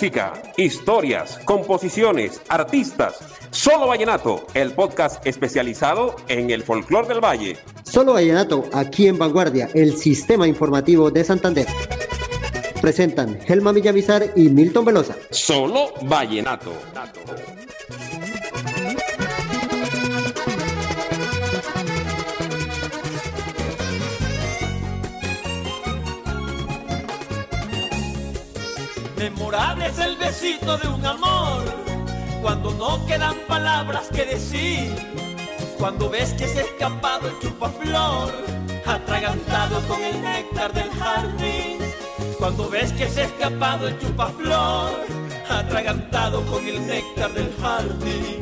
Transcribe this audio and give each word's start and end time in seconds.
Música, 0.00 0.32
historias, 0.56 1.38
composiciones, 1.44 2.40
artistas. 2.48 3.18
Solo 3.50 3.86
Vallenato, 3.86 4.46
el 4.54 4.72
podcast 4.72 5.26
especializado 5.26 6.16
en 6.26 6.50
el 6.50 6.62
folclor 6.62 7.06
del 7.06 7.22
valle. 7.22 7.58
Solo 7.82 8.14
Vallenato, 8.14 8.64
aquí 8.72 9.08
en 9.08 9.18
Vanguardia, 9.18 9.68
el 9.74 9.94
sistema 9.98 10.48
informativo 10.48 11.10
de 11.10 11.22
Santander. 11.22 11.66
Presentan 12.80 13.40
Helma 13.46 13.72
Villamizar 13.72 14.24
y 14.36 14.48
Milton 14.48 14.86
Velosa. 14.86 15.16
Solo 15.32 15.92
Vallenato. 16.04 16.72
Memorable 29.20 29.84
es 29.84 29.98
el 29.98 30.16
besito 30.16 30.78
de 30.78 30.88
un 30.88 31.04
amor, 31.04 31.62
cuando 32.40 32.72
no 32.72 33.04
quedan 33.04 33.34
palabras 33.46 34.08
que 34.08 34.24
decir, 34.24 34.96
cuando 35.76 36.08
ves 36.08 36.32
que 36.32 36.48
se 36.48 36.60
ha 36.60 36.62
escapado 36.62 37.28
el 37.28 37.38
chupaflor, 37.38 38.32
atragantado 38.86 39.82
con 39.86 40.02
el 40.02 40.22
néctar 40.22 40.72
del 40.72 40.90
jardín, 40.92 41.80
cuando 42.38 42.70
ves 42.70 42.94
que 42.94 43.10
se 43.10 43.20
ha 43.20 43.24
escapado 43.26 43.88
el 43.88 43.98
chupaflor, 43.98 45.04
atragantado 45.50 46.42
con 46.46 46.66
el 46.66 46.86
néctar 46.86 47.30
del 47.34 47.54
jardín. 47.60 48.40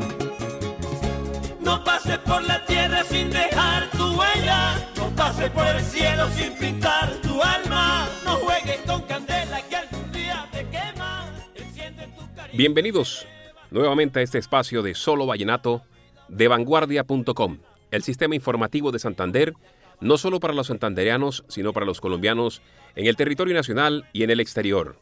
No 1.59 1.83
pases 1.83 2.19
por 2.19 2.45
la 2.45 2.65
tierra 2.67 3.03
sin 3.03 3.31
dejar 3.31 3.91
tu 3.91 4.17
huella, 4.17 4.77
no 4.97 5.09
pases 5.17 5.51
por 5.51 5.67
el 5.67 5.83
cielo 5.83 6.29
sin 6.37 6.53
pintar 6.53 7.11
tu 7.21 7.43
alma, 7.43 8.09
no 8.25 8.37
juegues 8.37 8.79
con 8.87 9.03
Bienvenidos 12.59 13.25
nuevamente 13.71 14.19
a 14.19 14.23
este 14.23 14.39
espacio 14.39 14.83
de 14.83 14.97
Solo 14.97 15.27
Vallenato 15.27 15.85
de 16.29 16.49
vanguardia.com, 16.49 17.59
el 17.93 18.03
sistema 18.03 18.35
informativo 18.35 18.91
de 18.91 18.99
Santander, 18.99 19.55
no 20.01 20.19
solo 20.19 20.41
para 20.41 20.55
los 20.55 20.67
santandereanos, 20.67 21.45
sino 21.47 21.73
para 21.73 21.87
los 21.87 22.01
colombianos 22.01 22.61
en 22.97 23.07
el 23.07 23.15
territorio 23.15 23.55
nacional 23.55 24.09
y 24.13 24.25
en 24.25 24.31
el 24.31 24.41
exterior. 24.41 24.99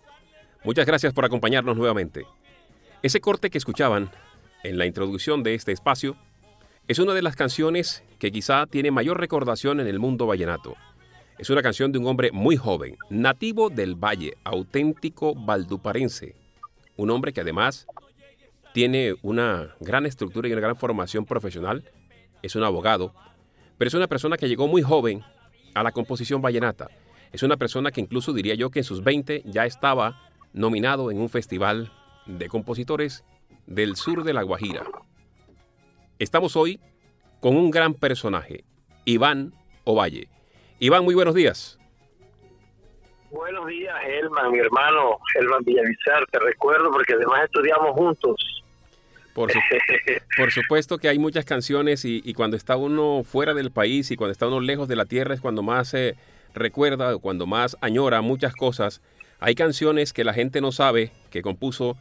Muchas 0.65 0.84
gracias 0.84 1.15
por 1.15 1.25
acompañarnos 1.25 1.79
nuevamente. 1.79 2.27
Ese 3.03 3.23
corte 3.23 3.49
que 3.49 3.57
escuchaban 3.57 4.11
en 4.62 4.77
la 4.77 4.84
introducción 4.84 5.43
de 5.43 5.55
este 5.55 5.73
espacio 5.73 6.15
es 6.89 6.99
una 6.99 7.15
de 7.15 7.23
las 7.23 7.37
canciones 7.37 8.05
que 8.19 8.33
quizá 8.33 8.67
tiene 8.67 8.91
mayor 8.91 9.19
recordación 9.19 9.81
en 9.81 9.87
el 9.87 9.99
mundo 9.99 10.27
vallenato. 10.27 10.77
Es 11.39 11.49
una 11.49 11.62
canción 11.62 11.91
de 11.91 12.01
un 12.01 12.07
hombre 12.07 12.33
muy 12.33 12.59
joven, 12.59 12.99
nativo 13.09 13.71
del 13.71 13.95
Valle, 13.95 14.34
auténtico 14.45 15.34
valduparense. 15.34 16.46
Un 16.97 17.11
hombre 17.11 17.33
que 17.33 17.41
además 17.41 17.87
tiene 18.73 19.15
una 19.23 19.75
gran 19.81 20.07
estructura 20.07 20.49
y 20.49 20.53
una 20.53 20.61
gran 20.61 20.77
formación 20.77 21.25
profesional. 21.25 21.85
Es 22.43 22.57
un 22.57 22.65
abogado, 22.65 23.15
pero 23.79 23.89
es 23.89 23.95
una 23.95 24.07
persona 24.07 24.37
que 24.37 24.49
llegó 24.49 24.69
muy 24.69 24.83
joven 24.83 25.23
a 25.75 25.83
la 25.83 25.93
composición 25.93 26.43
vallenata. 26.43 26.89
Es 27.33 27.43
una 27.43 27.57
persona 27.57 27.91
que 27.91 28.01
incluso 28.01 28.33
diría 28.33 28.55
yo 28.55 28.71
que 28.71 28.81
en 28.81 28.85
sus 28.85 29.03
20 29.03 29.43
ya 29.47 29.67
estaba 29.67 30.31
nominado 30.53 31.11
en 31.11 31.21
un 31.21 31.29
festival 31.29 31.93
de 32.27 32.49
compositores 32.49 33.25
del 33.67 33.97
sur 33.97 34.25
de 34.25 34.33
La 34.33 34.43
Guajira. 34.43 34.87
Estamos 36.19 36.57
hoy 36.57 36.81
con 37.41 37.57
un 37.57 37.71
gran 37.71 37.95
personaje, 37.95 38.65
Iván 39.05 39.55
Ovalle. 39.85 40.29
Iván, 40.79 41.05
muy 41.05 41.15
buenos 41.15 41.35
días. 41.35 41.79
Buenos 43.31 43.67
días, 43.67 43.95
Helman, 44.05 44.53
mi 44.53 44.59
hermano, 44.59 45.19
Helman 45.35 45.63
Villavizar, 45.65 46.25
te 46.31 46.39
recuerdo 46.39 46.91
porque 46.91 47.15
además 47.15 47.45
estudiamos 47.45 47.91
juntos. 47.93 48.37
Por, 49.34 49.53
su- 49.53 49.59
por 50.37 50.50
supuesto 50.53 50.97
que 50.99 51.09
hay 51.09 51.19
muchas 51.19 51.45
canciones 51.45 52.05
y, 52.05 52.23
y 52.25 52.34
cuando 52.34 52.56
está 52.56 52.77
uno 52.77 53.23
fuera 53.25 53.53
del 53.53 53.71
país 53.71 54.11
y 54.11 54.17
cuando 54.17 54.33
está 54.33 54.47
uno 54.47 54.61
lejos 54.61 54.89
de 54.89 54.97
la 54.97 55.05
tierra 55.05 55.34
es 55.34 55.41
cuando 55.41 55.62
más 55.62 55.89
se 55.89 56.15
recuerda 56.55 57.15
o 57.15 57.19
cuando 57.19 57.47
más 57.47 57.77
añora 57.81 58.21
muchas 58.23 58.55
cosas. 58.55 59.03
Hay 59.41 59.55
canciones 59.55 60.12
que 60.15 60.25
la 60.25 60.33
gente 60.33 60.61
no 60.62 60.73
sabe 60.73 61.11
que 61.31 61.43
compuso 61.43 61.97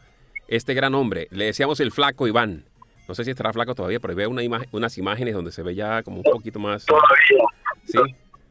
este 0.47 0.73
gran 0.73 0.95
hombre. 0.95 1.27
Le 1.31 1.45
decíamos 1.45 1.79
el 1.81 1.91
flaco 1.91 2.27
Iván. 2.27 2.63
No 3.09 3.13
sé 3.15 3.23
si 3.25 3.31
estará 3.31 3.51
flaco 3.51 3.75
todavía, 3.75 3.99
pero 3.99 4.15
veo 4.15 4.29
una 4.29 4.41
unas 4.71 4.97
imágenes 4.97 5.33
donde 5.33 5.51
se 5.51 5.61
ve 5.61 5.75
ya 5.75 6.01
como 6.03 6.17
un 6.17 6.23
poquito 6.23 6.59
más... 6.59 6.85
Todavía, 6.85 7.45
¿sí? 7.85 7.99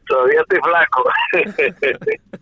Todavía 0.07 0.41
estoy 0.41 0.59
flaco. 0.63 1.09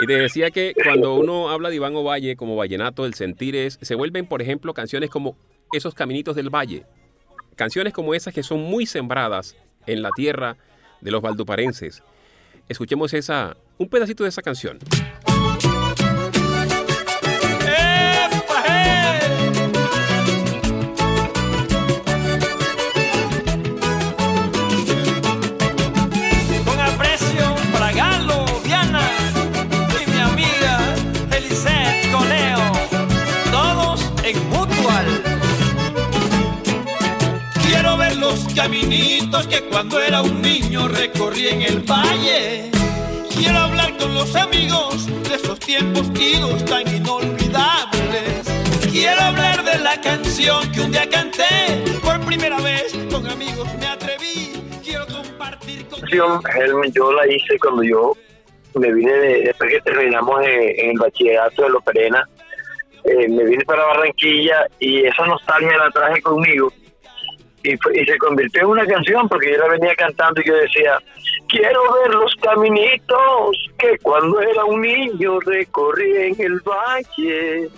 Y 0.00 0.06
te 0.06 0.14
decía 0.14 0.50
que 0.50 0.74
cuando 0.82 1.14
uno 1.14 1.50
habla 1.50 1.68
de 1.68 1.76
Iván 1.76 1.94
Ovalle 1.94 2.34
como 2.34 2.56
vallenato, 2.56 3.04
el 3.04 3.14
sentir 3.14 3.54
es, 3.54 3.78
se 3.82 3.94
vuelven, 3.94 4.26
por 4.26 4.42
ejemplo, 4.42 4.74
canciones 4.74 5.10
como 5.10 5.36
Esos 5.72 5.94
Caminitos 5.94 6.34
del 6.34 6.50
Valle. 6.50 6.86
Canciones 7.56 7.92
como 7.92 8.14
esas 8.14 8.32
que 8.32 8.42
son 8.42 8.62
muy 8.62 8.86
sembradas 8.86 9.56
en 9.86 10.02
la 10.02 10.10
tierra 10.16 10.56
de 11.00 11.10
los 11.10 11.20
valduparenses. 11.20 12.02
Escuchemos 12.68 13.12
esa, 13.12 13.56
un 13.78 13.88
pedacito 13.88 14.22
de 14.22 14.30
esa 14.30 14.42
canción. 14.42 14.78
¡Epa, 17.60 18.64
eh! 18.68 19.21
Caminitos 38.54 39.46
que 39.46 39.60
cuando 39.62 40.00
era 40.00 40.22
un 40.22 40.40
niño 40.42 40.88
recorrí 40.88 41.48
en 41.48 41.62
el 41.62 41.78
valle. 41.80 42.70
Quiero 43.34 43.58
hablar 43.58 43.96
con 43.96 44.14
los 44.14 44.34
amigos 44.36 45.06
de 45.28 45.34
esos 45.34 45.58
tiempos 45.58 46.10
idos 46.18 46.64
tan 46.64 46.86
inolvidables. 46.94 48.46
Quiero 48.90 49.20
hablar 49.20 49.64
de 49.64 49.78
la 49.78 50.00
canción 50.00 50.70
que 50.72 50.80
un 50.82 50.92
día 50.92 51.08
canté 51.08 51.82
por 52.04 52.20
primera 52.20 52.60
vez 52.60 52.94
con 53.10 53.26
amigos 53.26 53.68
me 53.78 53.86
atreví. 53.86 54.52
Quiero 54.84 55.06
compartir 55.06 55.86
con 55.88 56.00
Helman, 56.08 56.92
yo 56.92 57.12
la 57.12 57.26
hice 57.26 57.58
cuando 57.58 57.82
yo 57.82 58.12
me 58.74 58.92
vine, 58.92 59.12
de- 59.12 59.40
después 59.42 59.70
que 59.70 59.80
terminamos 59.80 60.40
en, 60.46 60.90
el 60.90 60.98
bachillerato 60.98 61.62
de 61.62 61.68
Lo 61.70 61.80
Perena, 61.80 62.26
eh, 63.04 63.28
me 63.28 63.44
vine 63.44 63.64
para 63.64 63.84
Barranquilla 63.84 64.66
y 64.78 65.04
esa 65.04 65.26
nostalgia 65.26 65.76
la 65.76 65.90
traje 65.90 66.22
conmigo 66.22 66.72
y, 67.62 68.04
se 68.04 68.18
convirtió 68.18 68.62
en 68.62 68.68
una 68.68 68.86
canción 68.86 69.28
porque 69.28 69.52
yo 69.52 69.58
la 69.58 69.68
venía 69.68 69.94
cantando 69.96 70.40
y 70.40 70.48
yo 70.48 70.56
decía, 70.56 70.98
quiero 71.48 71.80
ver 71.94 72.14
los 72.14 72.34
caminitos 72.36 73.56
que 73.78 73.98
cuando 73.98 74.40
era 74.40 74.64
un 74.64 74.80
niño 74.80 75.38
recorrí 75.40 76.16
en 76.16 76.40
el 76.40 76.60
valle. 76.60 77.68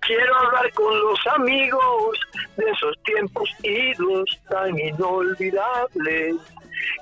Quiero 0.00 0.36
hablar 0.36 0.72
con 0.72 1.00
los 1.00 1.26
amigos 1.36 2.20
de 2.56 2.70
esos 2.70 2.96
tiempos 3.04 3.50
idos 3.62 4.40
tan 4.48 4.78
inolvidables. 4.78 6.36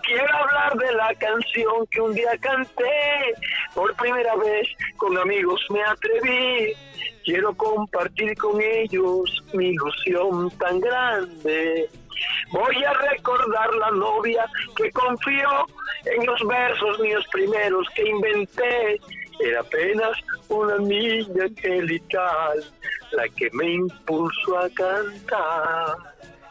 Quiero 0.02 0.34
hablar 0.34 0.76
de 0.76 0.92
la 0.92 1.14
canción 1.14 1.86
que 1.90 2.00
un 2.00 2.14
día 2.14 2.36
canté 2.40 3.34
por 3.74 3.94
primera 3.96 4.34
vez 4.36 4.66
con 4.96 5.16
amigos 5.18 5.60
me 5.70 5.82
atreví. 5.82 6.72
Quiero 7.24 7.54
compartir 7.54 8.36
con 8.36 8.60
ellos 8.60 9.44
mi 9.52 9.70
ilusión 9.70 10.50
tan 10.58 10.80
grande. 10.80 11.88
Voy 12.50 12.84
a 12.84 12.92
recordar 12.92 13.74
la 13.74 13.90
novia 13.90 14.46
que 14.76 14.90
confió 14.92 15.66
en 16.04 16.26
los 16.26 16.46
versos 16.46 16.98
míos 17.00 17.24
primeros 17.32 17.86
que 17.94 18.08
inventé. 18.08 19.00
Era 19.40 19.60
apenas 19.60 20.12
una 20.48 20.78
niña 20.78 21.44
angelical 21.44 22.64
la 23.12 23.28
que 23.28 23.50
me 23.52 23.72
impulsó 23.72 24.58
a 24.58 24.68
cantar. 24.70 25.96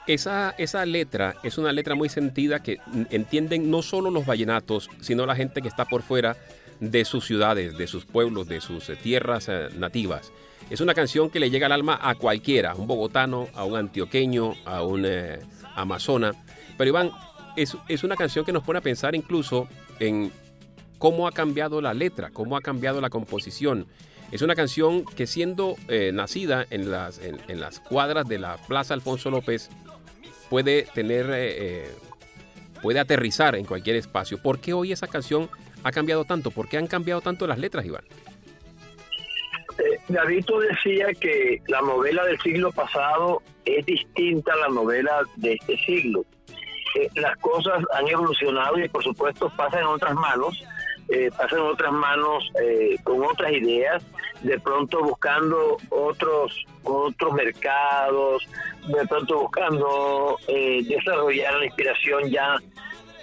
Esa, 0.08 0.54
esa 0.58 0.86
letra 0.86 1.36
es 1.42 1.58
una 1.58 1.72
letra 1.72 1.96
muy 1.96 2.10
sentida 2.10 2.62
que 2.62 2.78
entienden 3.10 3.72
no 3.72 3.82
solo 3.82 4.12
los 4.12 4.26
vallenatos, 4.26 4.90
sino 5.02 5.26
la 5.26 5.36
gente 5.36 5.64
que 5.64 5.68
está 5.68 5.86
por 5.86 6.04
fuera 6.04 6.36
de 6.80 7.06
sus 7.06 7.26
ciudades, 7.26 7.78
de 7.78 7.88
sus 7.88 8.06
pueblos, 8.06 8.48
de 8.48 8.62
sus 8.62 8.90
eh, 8.90 8.96
tierras 8.96 9.48
eh, 9.50 9.70
nativas. 9.78 10.32
Es 10.70 10.82
una 10.82 10.94
canción 10.94 11.30
que 11.30 11.40
le 11.40 11.50
llega 11.50 11.68
al 11.68 11.72
alma 11.72 12.00
a 12.02 12.16
cualquiera, 12.16 12.72
a 12.72 12.76
un 12.76 12.88
bogotano, 12.88 13.48
a 13.54 13.64
un 13.64 13.78
antioqueño, 13.78 14.54
a 14.66 14.84
un 14.84 15.06
eh, 15.06 15.40
amazona. 15.76 16.34
Pero 16.78 16.90
Iván, 16.90 17.12
es, 17.56 17.78
es 17.88 18.04
una 18.04 18.16
canción 18.16 18.46
que 18.46 18.52
nos 18.52 18.64
pone 18.64 18.80
a 18.80 18.82
pensar 18.82 19.16
incluso 19.16 19.68
en 20.00 20.32
cómo 20.98 21.28
ha 21.28 21.32
cambiado 21.32 21.82
la 21.82 21.94
letra, 21.94 22.32
cómo 22.32 22.58
ha 22.58 22.62
cambiado 22.62 23.00
la 23.00 23.10
composición. 23.10 23.88
Es 24.32 24.42
una 24.42 24.56
canción 24.56 25.06
que 25.06 25.28
siendo 25.28 25.76
nacida 26.14 26.66
en 26.72 26.90
las, 26.90 27.20
en, 27.20 27.60
las 27.60 27.80
cuadras 27.80 28.28
de 28.28 28.40
la 28.40 28.58
Plaza 28.58 28.96
Alfonso 28.96 29.30
López, 29.30 29.70
puede 30.50 30.88
tener, 30.96 31.94
puede 32.82 33.00
aterrizar 33.00 33.56
en 33.56 33.66
cualquier 33.66 33.98
espacio. 33.98 34.40
¿Por 34.42 34.60
qué 34.60 34.74
hoy 34.74 34.92
esa 34.92 35.06
canción 35.06 35.48
ha 35.86 35.92
cambiado 35.92 36.26
tanto? 36.26 36.50
¿Por 36.50 36.68
qué 36.68 36.78
han 36.78 36.88
cambiado 36.88 37.22
tanto 37.22 37.46
las 37.46 37.60
letras, 37.60 37.86
Iván? 37.86 38.04
Eh, 39.78 40.00
Gavito 40.10 40.60
decía 40.60 41.14
que 41.14 41.62
la 41.68 41.80
novela 41.82 42.26
del 42.26 42.40
siglo 42.42 42.72
pasado 42.72 43.44
es 43.66 43.86
distinta 43.86 44.54
a 44.54 44.58
la 44.58 44.70
novela 44.70 45.22
de 45.36 45.54
este 45.54 45.78
siglo. 45.86 46.26
Eh, 46.96 47.08
las 47.16 47.38
cosas 47.38 47.84
han 47.94 48.08
evolucionado 48.08 48.80
y 48.80 48.90
por 48.90 49.04
supuesto 49.04 49.52
pasan 49.56 49.82
en 49.82 49.88
otras 49.88 50.16
manos, 50.16 50.64
eh, 51.10 51.30
pasan 51.38 51.60
en 51.60 51.66
otras 51.66 51.92
manos 51.92 52.52
eh, 52.60 52.98
con 53.04 53.24
otras 53.24 53.52
ideas, 53.52 54.04
de 54.42 54.60
pronto 54.60 55.04
buscando 55.04 55.78
otros 55.90 56.66
otros 56.84 57.34
mercados, 57.34 58.48
de 58.88 59.06
pronto 59.08 59.42
buscando 59.42 60.40
desarrollar 60.48 61.56
la 61.56 61.66
inspiración 61.66 62.30
ya. 62.32 62.58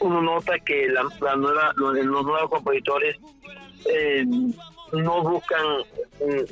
Uno 0.03 0.21
nota 0.21 0.59
que 0.59 0.89
la, 0.89 1.05
la 1.21 1.37
nueva, 1.37 1.73
los, 1.77 1.95
nuevos 1.95 2.51
compositores 2.51 3.17
no 4.93 5.23
buscan 5.23 5.65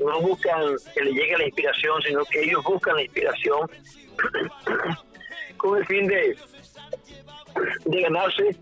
no 0.05 0.21
buscan 0.21 0.77
que 0.95 1.05
le 1.05 1.13
llegue 1.13 1.39
la 1.39 1.45
inspiración, 1.45 2.03
sino 2.03 2.25
que 2.25 2.43
ellos 2.43 2.63
buscan 2.65 2.97
la 2.97 3.03
inspiración 3.03 3.71
con 5.57 5.79
el 5.79 5.87
fin 5.87 6.07
de, 6.07 6.37
de 7.85 8.01
ganarse 8.01 8.57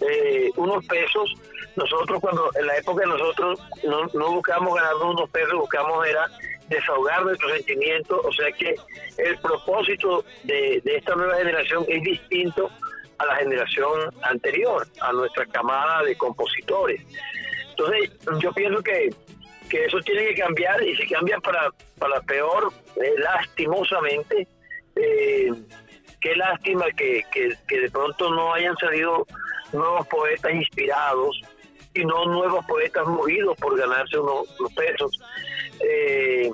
eh, 0.00 0.50
unos 0.56 0.84
pesos. 0.86 1.34
Nosotros 1.76 2.20
cuando 2.20 2.50
en 2.58 2.66
la 2.66 2.76
época 2.78 3.02
de 3.02 3.08
nosotros 3.08 3.60
no, 3.84 4.06
no 4.14 4.32
buscamos 4.32 4.74
ganar 4.74 4.94
unos 4.96 5.28
pesos, 5.30 5.52
buscamos 5.54 6.06
era 6.06 6.26
desahogar 6.68 7.24
nuestros 7.24 7.52
sentimientos, 7.52 8.18
o 8.24 8.32
sea 8.32 8.50
que 8.52 8.74
el 9.18 9.38
propósito 9.38 10.24
de, 10.44 10.80
de 10.84 10.96
esta 10.96 11.14
nueva 11.14 11.36
generación 11.36 11.84
es 11.88 12.02
distinto 12.02 12.70
a 13.18 13.26
la 13.26 13.36
generación 13.36 14.14
anterior, 14.22 14.86
a 15.00 15.12
nuestra 15.12 15.46
camada 15.46 16.02
de 16.02 16.16
compositores. 16.16 17.00
Entonces, 17.70 18.10
yo 18.40 18.52
pienso 18.52 18.82
que, 18.82 19.14
que 19.68 19.84
eso 19.84 19.98
tiene 20.00 20.26
que 20.28 20.34
cambiar 20.34 20.82
y 20.82 20.96
si 20.96 21.06
cambia 21.08 21.38
para, 21.38 21.70
para 21.98 22.20
peor, 22.22 22.72
eh, 22.96 23.14
lastimosamente, 23.18 24.46
eh, 24.96 25.52
qué 26.20 26.36
lástima 26.36 26.86
que, 26.96 27.22
que, 27.32 27.80
de 27.80 27.90
pronto 27.90 28.30
no 28.30 28.54
hayan 28.54 28.76
salido 28.76 29.26
nuevos 29.72 30.06
poetas 30.08 30.54
inspirados 30.54 31.40
y 31.94 32.04
no 32.04 32.26
nuevos 32.26 32.64
poetas 32.66 33.06
movidos 33.06 33.56
por 33.58 33.78
ganarse 33.78 34.18
unos, 34.18 34.46
pesos. 34.74 35.20
Eh, 35.80 36.50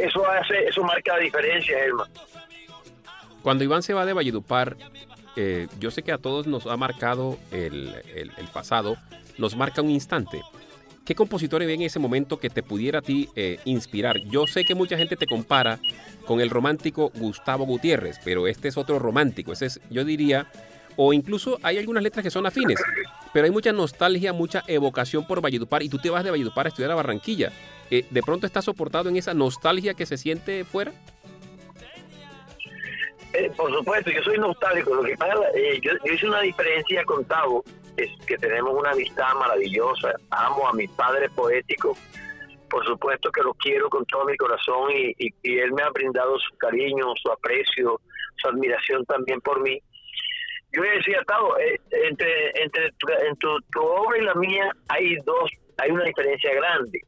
eso 0.00 0.28
hace, 0.28 0.66
eso 0.66 0.82
marca 0.82 1.16
la 1.16 1.22
diferencia, 1.22 1.78
Germán. 1.78 2.08
Cuando 3.42 3.64
Iván 3.64 3.82
se 3.82 3.94
va 3.94 4.04
de 4.04 4.12
Valledupar, 4.12 4.76
yo 5.78 5.90
sé 5.90 6.02
que 6.02 6.12
a 6.12 6.18
todos 6.18 6.46
nos 6.46 6.66
ha 6.66 6.76
marcado 6.76 7.38
el, 7.50 7.94
pasado, 8.52 8.96
nos 9.38 9.56
marca 9.56 9.82
un 9.82 9.90
instante. 9.90 10.42
¿Qué 11.04 11.14
compositor 11.14 11.62
había 11.62 11.74
en 11.74 11.82
ese 11.82 11.98
momento 11.98 12.38
que 12.38 12.50
te 12.50 12.62
pudiera 12.62 13.00
ti 13.02 13.28
eh, 13.34 13.58
inspirar? 13.64 14.16
Yo 14.30 14.46
sé 14.46 14.64
que 14.64 14.74
mucha 14.74 14.96
gente 14.96 15.16
te 15.16 15.26
compara 15.26 15.80
con 16.26 16.40
el 16.40 16.50
romántico 16.50 17.10
Gustavo 17.16 17.64
Gutiérrez, 17.66 18.20
pero 18.24 18.46
este 18.46 18.68
es 18.68 18.76
otro 18.76 18.98
romántico. 18.98 19.52
Ese 19.52 19.66
es, 19.66 19.80
yo 19.90 20.04
diría, 20.04 20.46
o 20.96 21.12
incluso 21.12 21.58
hay 21.62 21.78
algunas 21.78 22.02
letras 22.02 22.22
que 22.22 22.30
son 22.30 22.46
afines, 22.46 22.78
pero 23.32 23.46
hay 23.46 23.50
mucha 23.50 23.72
nostalgia, 23.72 24.32
mucha 24.32 24.62
evocación 24.66 25.26
por 25.26 25.40
Valledupar 25.40 25.82
y 25.82 25.88
tú 25.88 25.98
te 25.98 26.10
vas 26.10 26.22
de 26.22 26.30
Valledupar 26.30 26.66
a 26.66 26.68
estudiar 26.68 26.90
a 26.92 26.94
Barranquilla. 26.94 27.50
Eh, 27.90 28.06
¿De 28.10 28.22
pronto 28.22 28.46
estás 28.46 28.66
soportado 28.66 29.08
en 29.08 29.16
esa 29.16 29.34
nostalgia 29.34 29.94
que 29.94 30.06
se 30.06 30.16
siente 30.16 30.64
fuera? 30.64 30.92
Eh, 33.40 33.50
por 33.56 33.72
supuesto, 33.72 34.10
yo 34.10 34.22
soy 34.22 34.38
nostálgico. 34.38 34.94
Lo 34.94 35.02
que 35.02 35.16
pasa, 35.16 35.34
yo, 35.80 35.92
yo, 36.04 36.12
hice 36.12 36.26
una 36.26 36.42
diferencia 36.42 37.02
con 37.04 37.24
Tavo 37.24 37.64
que, 38.26 38.36
tenemos 38.36 38.74
una 38.74 38.90
amistad 38.90 39.34
maravillosa. 39.34 40.12
Amo 40.30 40.68
a 40.68 40.74
mi 40.74 40.86
padre 40.88 41.30
poético, 41.30 41.96
por 42.68 42.84
supuesto 42.84 43.30
que 43.32 43.42
lo 43.42 43.54
quiero 43.54 43.88
con 43.88 44.04
todo 44.06 44.26
mi 44.26 44.36
corazón 44.36 44.90
y, 44.90 45.14
él 45.42 45.72
me 45.72 45.82
ha 45.82 45.90
brindado 45.90 46.38
su 46.38 46.56
cariño, 46.58 47.14
su 47.22 47.32
aprecio, 47.32 48.00
su 48.36 48.48
admiración 48.48 49.06
también 49.06 49.40
por 49.40 49.62
mí. 49.62 49.80
Yo 50.72 50.82
le 50.82 50.96
decía, 50.98 51.22
Tavo, 51.26 51.58
eh, 51.58 51.80
entre, 51.90 52.50
entre 52.62 52.90
tu, 52.92 53.58
tu, 53.72 53.80
obra 53.80 54.18
y 54.18 54.22
la 54.22 54.34
mía 54.34 54.70
hay 54.88 55.16
dos, 55.24 55.50
hay 55.78 55.90
una 55.90 56.04
diferencia 56.04 56.54
grande, 56.54 57.00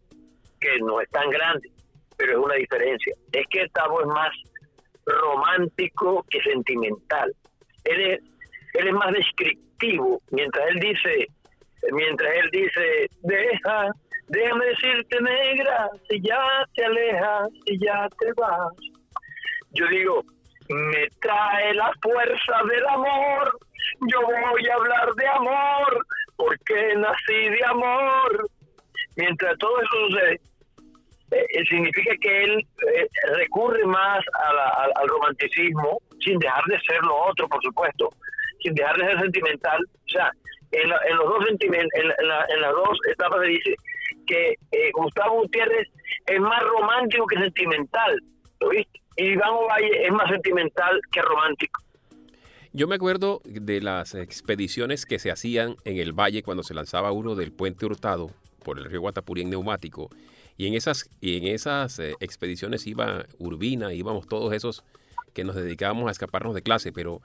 que 0.58 0.78
no 0.80 0.98
es 1.00 1.10
tan 1.10 1.28
grande, 1.28 1.68
pero 2.16 2.32
es 2.32 2.38
una 2.38 2.54
diferencia. 2.54 3.14
Es 3.32 3.46
que 3.48 3.68
Tavo 3.68 4.00
es 4.00 4.06
más 4.06 4.32
romántico 5.06 6.24
que 6.30 6.40
sentimental. 6.40 7.32
Él 7.84 8.00
es, 8.00 8.20
él 8.74 8.88
es 8.88 8.94
más 8.94 9.12
descriptivo 9.12 9.62
mientras 10.30 10.64
él 10.68 10.80
dice, 10.80 11.26
mientras 11.92 12.34
él 12.36 12.50
dice, 12.52 13.06
deja, 13.22 13.90
déjame 14.28 14.66
decirte 14.66 15.20
negra, 15.20 15.90
si 16.08 16.20
ya 16.20 16.64
te 16.74 16.84
alejas, 16.84 17.48
si 17.66 17.78
ya 17.78 18.08
te 18.18 18.32
vas. 18.34 18.72
Yo 19.72 19.86
digo, 19.88 20.24
me 20.68 21.08
trae 21.20 21.74
la 21.74 21.92
fuerza 22.00 22.62
del 22.68 22.86
amor, 22.86 23.58
yo 24.08 24.20
voy 24.22 24.66
a 24.68 24.74
hablar 24.74 25.14
de 25.14 25.26
amor, 25.26 26.06
porque 26.36 26.94
nací 26.96 27.48
de 27.50 27.64
amor. 27.64 28.48
Mientras 29.16 29.58
todo 29.58 29.80
eso 29.80 30.08
sucede, 30.08 30.40
eh, 31.32 31.64
significa 31.68 32.14
que 32.20 32.44
él 32.44 32.66
eh, 32.94 33.06
recurre 33.38 33.84
más 33.86 34.20
al 34.34 35.08
romanticismo, 35.08 35.98
sin 36.20 36.38
dejar 36.38 36.64
de 36.66 36.80
ser 36.80 37.00
lo 37.02 37.16
otro, 37.26 37.48
por 37.48 37.62
supuesto, 37.62 38.10
sin 38.62 38.74
dejar 38.74 38.96
de 38.98 39.06
ser 39.06 39.20
sentimental. 39.20 39.80
O 40.06 40.08
sea, 40.08 40.30
en, 40.72 40.88
los 40.88 41.24
dos 41.24 41.44
sentiment, 41.46 41.88
en, 41.94 42.28
las 42.28 42.72
dos 42.72 42.98
etapas 43.10 43.40
se 43.40 43.46
dice 43.46 43.74
que 44.26 44.50
eh, 44.72 44.90
Gustavo 44.92 45.42
Gutiérrez 45.42 45.88
es 46.26 46.40
más 46.40 46.62
romántico 46.62 47.26
que 47.26 47.38
sentimental. 47.38 48.18
¿Lo 48.60 48.68
viste? 48.70 49.00
Y 49.16 49.24
Iván 49.32 49.50
Ovalle 49.50 50.06
es 50.06 50.12
más 50.12 50.30
sentimental 50.30 51.00
que 51.10 51.20
romántico. 51.20 51.82
Yo 52.72 52.88
me 52.88 52.94
acuerdo 52.94 53.42
de 53.44 53.82
las 53.82 54.14
expediciones 54.14 55.04
que 55.04 55.18
se 55.18 55.30
hacían 55.30 55.76
en 55.84 55.98
el 55.98 56.12
valle 56.18 56.42
cuando 56.42 56.62
se 56.62 56.72
lanzaba 56.72 57.12
uno 57.12 57.34
del 57.34 57.52
puente 57.52 57.84
Hurtado 57.84 58.30
por 58.64 58.78
el 58.78 58.86
río 58.86 59.02
Guatapurí 59.02 59.42
en 59.42 59.50
neumático. 59.50 60.08
Y 60.56 60.66
en 60.66 60.74
esas, 60.74 61.08
y 61.20 61.38
en 61.38 61.46
esas 61.46 61.98
eh, 61.98 62.14
expediciones 62.20 62.86
iba 62.86 63.26
Urbina, 63.38 63.92
íbamos 63.92 64.26
todos 64.26 64.52
esos 64.52 64.84
que 65.32 65.44
nos 65.44 65.56
dedicábamos 65.56 66.08
a 66.08 66.12
escaparnos 66.12 66.54
de 66.54 66.62
clase, 66.62 66.92
pero 66.92 67.22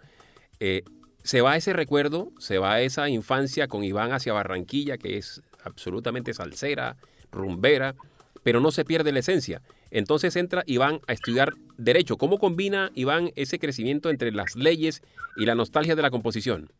eh, 0.59 0.83
se 1.23 1.41
va 1.41 1.57
ese 1.57 1.73
recuerdo, 1.73 2.31
se 2.39 2.57
va 2.57 2.79
esa 2.81 3.09
infancia 3.09 3.67
con 3.67 3.83
Iván 3.83 4.13
hacia 4.13 4.33
Barranquilla, 4.33 4.97
que 4.97 5.17
es 5.17 5.41
absolutamente 5.63 6.33
salsera, 6.33 6.95
rumbera, 7.31 7.95
pero 8.43 8.61
no 8.61 8.71
se 8.71 8.85
pierde 8.85 9.11
la 9.11 9.19
esencia. 9.19 9.61
Entonces 9.91 10.35
entra 10.35 10.63
Iván 10.65 11.01
a 11.07 11.13
estudiar 11.13 11.55
Derecho. 11.77 12.17
¿Cómo 12.17 12.39
combina 12.39 12.91
Iván 12.95 13.31
ese 13.35 13.59
crecimiento 13.59 14.09
entre 14.09 14.31
las 14.31 14.55
leyes 14.55 15.01
y 15.35 15.45
la 15.45 15.55
nostalgia 15.55 15.95
de 15.95 16.01
la 16.01 16.11
composición? 16.11 16.71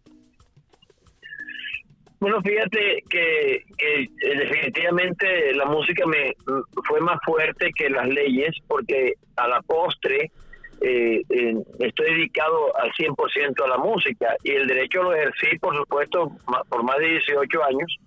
Bueno, 2.19 2.41
fíjate 2.41 3.03
que, 3.09 3.55
eh, 3.55 4.09
definitivamente 4.21 5.53
la 5.53 5.65
música 5.65 6.05
me 6.07 6.33
fue 6.87 6.99
más 6.99 7.19
fuerte 7.23 7.71
que 7.75 7.89
las 7.89 8.07
leyes 8.07 8.55
porque 8.67 9.13
a 9.35 9.47
la 9.47 9.61
postre 9.61 10.31
eh, 10.81 11.23
eh, 11.29 11.55
estoy 11.79 12.13
dedicado 12.13 12.75
al 12.77 12.91
100% 12.93 13.63
a 13.63 13.67
la 13.67 13.77
música 13.77 14.35
y 14.43 14.51
el 14.51 14.67
derecho 14.67 15.01
lo 15.03 15.13
ejercí, 15.13 15.57
por 15.59 15.75
supuesto, 15.75 16.31
por 16.69 16.83
más 16.83 16.97
de 16.97 17.07
18 17.07 17.63
años. 17.63 17.97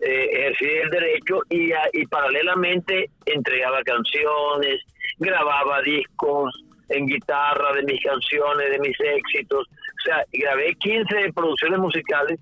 Eh, 0.00 0.28
ejercí 0.32 0.64
el 0.64 0.90
derecho 0.90 1.40
y, 1.50 1.70
y 1.92 2.06
paralelamente 2.06 3.10
entregaba 3.26 3.82
canciones, 3.82 4.80
grababa 5.18 5.82
discos 5.82 6.64
en 6.88 7.06
guitarra 7.06 7.72
de 7.74 7.82
mis 7.82 8.02
canciones, 8.02 8.70
de 8.70 8.78
mis 8.78 8.98
éxitos. 9.00 9.68
O 9.68 10.02
sea, 10.04 10.24
grabé 10.32 10.74
15 10.74 11.32
producciones 11.34 11.78
musicales 11.78 12.40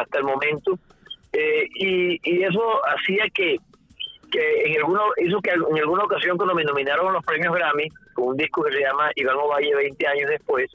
hasta 0.00 0.18
el 0.18 0.24
momento. 0.24 0.78
Eh, 1.32 1.66
y, 1.74 2.20
y 2.22 2.42
eso 2.44 2.62
hacía 2.86 3.24
que 3.34 3.58
que 4.34 4.66
en 4.66 4.78
alguna, 4.78 5.02
hizo 5.18 5.40
que 5.40 5.50
en 5.50 5.78
alguna 5.78 6.04
ocasión 6.04 6.36
cuando 6.36 6.56
me 6.56 6.64
nominaron 6.64 7.06
a 7.08 7.12
los 7.12 7.24
premios 7.24 7.54
Grammy, 7.54 7.88
con 8.14 8.28
un 8.28 8.36
disco 8.36 8.64
que 8.64 8.72
se 8.72 8.80
llama 8.80 9.12
Iván 9.14 9.36
Ovalle 9.36 9.76
20 9.76 10.06
años 10.08 10.30
después, 10.30 10.70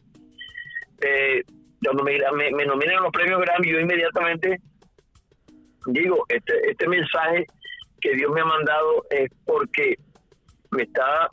eh, 1.01 1.43
cuando 1.83 2.03
me, 2.03 2.17
me, 2.51 2.65
nominan 2.65 2.99
a 2.99 3.01
los 3.01 3.11
premios 3.11 3.41
Grammy, 3.41 3.69
yo 3.69 3.79
inmediatamente 3.79 4.61
digo, 5.87 6.25
este, 6.29 6.71
este 6.71 6.87
mensaje 6.87 7.45
que 7.99 8.15
Dios 8.15 8.31
me 8.31 8.41
ha 8.41 8.45
mandado 8.45 9.05
es 9.09 9.29
porque 9.45 9.95
me 10.71 10.83
está 10.83 11.29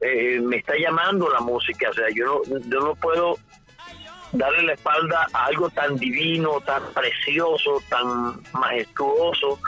eh, 0.00 0.40
me 0.40 0.56
está 0.56 0.74
llamando 0.76 1.28
la 1.28 1.40
música, 1.40 1.90
o 1.90 1.92
sea, 1.92 2.06
yo 2.14 2.24
no, 2.24 2.60
yo 2.60 2.80
no 2.80 2.94
puedo 2.96 3.36
darle 4.32 4.62
la 4.62 4.72
espalda 4.74 5.26
a 5.32 5.44
algo 5.46 5.70
tan 5.70 5.96
divino, 5.96 6.60
tan 6.60 6.82
precioso, 6.94 7.82
tan 7.88 8.42
majestuoso, 8.52 9.58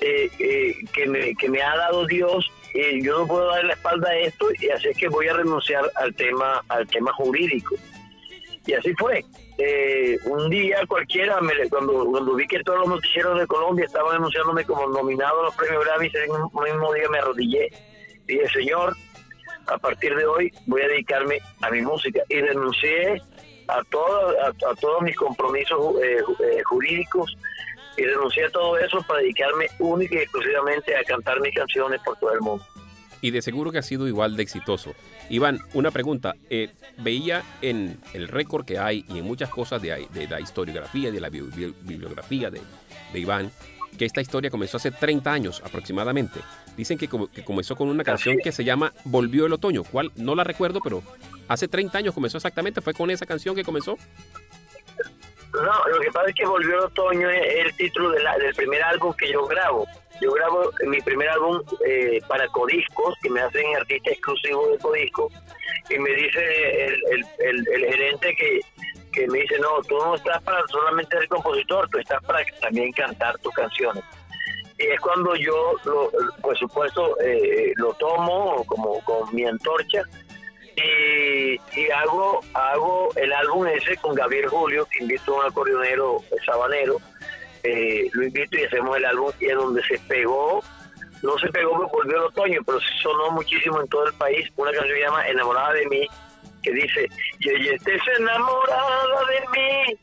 eh, 0.00 0.30
eh, 0.38 0.74
que, 0.92 1.06
me, 1.48 1.62
ha 1.62 1.76
dado 1.76 2.06
Dios, 2.06 2.50
eh, 2.74 3.00
yo 3.02 3.18
no 3.18 3.26
puedo 3.26 3.46
dar 3.48 3.64
la 3.64 3.74
espalda 3.74 4.10
a 4.10 4.16
esto 4.16 4.46
y 4.58 4.70
así 4.70 4.88
es 4.88 4.96
que 4.96 5.08
voy 5.08 5.28
a 5.28 5.34
renunciar 5.34 5.90
al 5.96 6.14
tema, 6.14 6.64
al 6.68 6.86
tema 6.86 7.12
jurídico. 7.12 7.74
Y 8.66 8.74
así 8.74 8.94
fue. 8.94 9.24
eh, 9.58 10.18
un 10.24 10.48
día 10.48 10.78
cualquiera, 10.86 11.40
me, 11.40 11.52
cuando, 11.68 12.06
cuando 12.06 12.34
vi 12.34 12.46
que 12.46 12.62
todos 12.62 12.80
los 12.80 12.88
noticieros 12.88 13.38
de 13.38 13.46
Colombia 13.46 13.84
estaban 13.84 14.16
anunciándome 14.16 14.64
como 14.64 14.86
nominado 14.88 15.40
a 15.40 15.44
los 15.44 15.54
premios 15.54 15.84
Grammy, 15.84 16.06
ese 16.06 16.26
mismo 16.28 16.94
día 16.94 17.08
me 17.10 17.18
arrodillé 17.18 17.68
y 18.26 18.34
dije, 18.34 18.48
Señor, 18.50 18.96
a 19.66 19.78
partir 19.78 20.14
de 20.14 20.26
hoy 20.26 20.52
voy 20.66 20.82
a 20.82 20.88
dedicarme 20.88 21.38
a 21.60 21.70
mi 21.70 21.82
música. 21.82 22.22
Y 22.28 22.40
renuncié 22.40 23.22
a, 23.78 23.84
todo, 23.84 24.30
a, 24.40 24.74
todos 24.80 25.02
mis 25.02 25.16
compromisos 25.16 25.96
eh, 26.02 26.18
eh, 26.18 26.62
jurídicos 26.64 27.36
y 27.96 28.04
renuncié 28.04 28.44
a 28.46 28.50
todo 28.50 28.78
eso 28.78 29.02
para 29.06 29.20
dedicarme 29.20 29.66
única 29.78 30.14
y 30.14 30.18
exclusivamente 30.18 30.96
a 30.96 31.04
cantar 31.04 31.40
mis 31.40 31.54
canciones 31.54 32.00
por 32.04 32.16
todo 32.18 32.32
el 32.32 32.40
mundo. 32.40 32.64
Y 33.22 33.30
de 33.30 33.42
seguro 33.42 33.70
que 33.70 33.78
ha 33.78 33.82
sido 33.82 34.08
igual 34.08 34.36
de 34.36 34.42
exitoso. 34.42 34.94
Iván, 35.28 35.58
una 35.74 35.90
pregunta. 35.90 36.34
Eh, 36.48 36.70
veía 36.98 37.42
en 37.60 38.00
el 38.14 38.28
récord 38.28 38.64
que 38.64 38.78
hay 38.78 39.04
y 39.08 39.18
en 39.18 39.24
muchas 39.24 39.50
cosas 39.50 39.82
de, 39.82 40.08
de 40.12 40.26
la 40.26 40.40
historiografía, 40.40 41.10
de 41.10 41.20
la 41.20 41.28
bibliografía 41.28 42.50
de, 42.50 42.60
de 43.12 43.18
Iván, 43.18 43.50
que 43.98 44.06
esta 44.06 44.20
historia 44.20 44.50
comenzó 44.50 44.78
hace 44.78 44.90
30 44.90 45.30
años 45.32 45.62
aproximadamente. 45.64 46.40
Dicen 46.76 46.96
que, 46.96 47.08
que, 47.08 47.44
comenzó 47.44 47.76
con 47.76 47.88
una 47.88 48.04
canción 48.04 48.38
que 48.42 48.52
se 48.52 48.64
llama 48.64 48.92
Volvió 49.04 49.46
el 49.46 49.52
Otoño, 49.52 49.84
cual 49.84 50.12
no 50.16 50.34
la 50.34 50.44
recuerdo, 50.44 50.80
pero 50.82 51.02
hace 51.50 51.66
30 51.66 51.98
años 51.98 52.14
comenzó 52.14 52.38
exactamente, 52.38 52.80
fue 52.80 52.94
con 52.94 53.10
esa 53.10 53.26
canción 53.26 53.56
que 53.56 53.64
comenzó. 53.64 53.98
No, 55.52 55.88
lo 55.88 55.98
que 55.98 56.12
pasa 56.12 56.28
es 56.28 56.34
que 56.36 56.46
Volvió 56.46 56.78
el 56.78 56.84
Otoño 56.84 57.28
es 57.28 57.66
el 57.66 57.76
título 57.76 58.10
de 58.10 58.22
del 58.38 58.54
primer 58.54 58.82
álbum 58.84 59.12
que 59.14 59.32
yo 59.32 59.44
grabo. 59.46 59.84
Yo 60.20 60.30
grabo 60.30 60.70
mi 60.86 61.00
primer 61.00 61.28
álbum 61.28 61.60
eh, 61.84 62.20
para 62.28 62.46
Codiscos, 62.48 63.14
que 63.20 63.30
me 63.30 63.40
hacen 63.40 63.64
artista 63.74 64.10
exclusivo 64.10 64.68
de 64.68 64.78
Codiscos, 64.78 65.32
y 65.88 65.98
me 65.98 66.10
dice 66.10 66.86
el, 67.40 67.66
gerente 67.66 68.34
que 68.36 68.60
que 69.12 69.26
me 69.26 69.40
dice, 69.40 69.58
no, 69.58 69.82
tú 69.88 69.98
no 69.98 70.14
estás 70.14 70.40
para 70.44 70.62
solamente 70.68 71.18
ser 71.18 71.26
compositor, 71.26 71.88
tú 71.88 71.98
estás 71.98 72.22
para 72.22 72.44
también 72.60 72.92
cantar 72.92 73.36
tus 73.38 73.52
canciones. 73.54 74.04
Y 74.78 74.86
es 74.86 75.00
cuando 75.00 75.34
yo, 75.34 75.74
lo, 75.84 76.12
por 76.40 76.56
supuesto, 76.56 77.18
eh, 77.20 77.72
lo 77.74 77.92
tomo 77.94 78.64
como 78.66 79.00
con 79.04 79.34
mi 79.34 79.44
antorcha 79.44 80.04
y, 81.76 81.90
hago 81.90 82.40
hago 82.54 83.10
el 83.16 83.32
álbum 83.32 83.66
ese 83.66 83.96
con 83.96 84.14
Gabriel 84.14 84.48
Julio, 84.48 84.86
que 84.86 85.02
invito 85.02 85.34
a 85.34 85.40
un 85.40 85.50
acordeonero 85.50 86.22
sabanero, 86.44 86.98
eh, 87.62 88.08
lo 88.12 88.24
invito 88.24 88.58
y 88.58 88.64
hacemos 88.64 88.96
el 88.96 89.04
álbum 89.04 89.32
y 89.40 89.46
es 89.46 89.56
donde 89.56 89.82
se 89.84 89.98
pegó, 90.00 90.62
no 91.22 91.38
se 91.38 91.48
pegó 91.48 91.72
porque 91.72 91.96
volvió 91.96 92.16
el 92.16 92.24
otoño, 92.24 92.60
pero 92.64 92.78
sonó 93.02 93.30
muchísimo 93.32 93.80
en 93.80 93.88
todo 93.88 94.06
el 94.06 94.14
país, 94.14 94.48
una 94.56 94.70
canción 94.72 94.88
que 94.88 95.00
se 95.00 95.06
llama 95.06 95.28
Enamorada 95.28 95.72
de 95.74 95.86
mí, 95.86 96.06
que 96.62 96.72
dice, 96.72 97.08
y 97.40 97.50
ella 97.50 97.74
estés 97.74 98.02
enamorada 98.18 99.24
de 99.26 99.60
mí, 99.60 99.98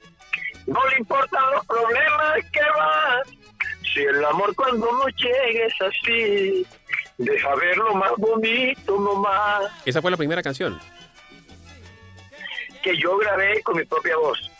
no 0.68 0.80
le 0.90 0.98
importan 1.00 1.52
los 1.52 1.66
problemas 1.66 2.46
que 2.52 2.62
va, 2.62 3.24
si 3.94 4.02
el 4.02 4.24
amor 4.26 4.54
cuando 4.56 4.92
no 4.92 5.08
llegues 5.10 5.74
así, 5.82 6.66
deja 7.18 7.56
ver 7.56 7.78
lo 7.78 7.96
más 7.96 8.12
bonito 8.18 9.00
nomás. 9.00 9.72
Esa 9.86 10.02
fue 10.02 10.12
la 10.12 10.18
primera 10.18 10.42
canción. 10.42 10.80
Que 12.84 12.98
yo 12.98 13.18
grabé 13.18 13.62
con 13.64 13.78
mi 13.78 13.86
propia 13.86 14.18
voz 14.18 14.52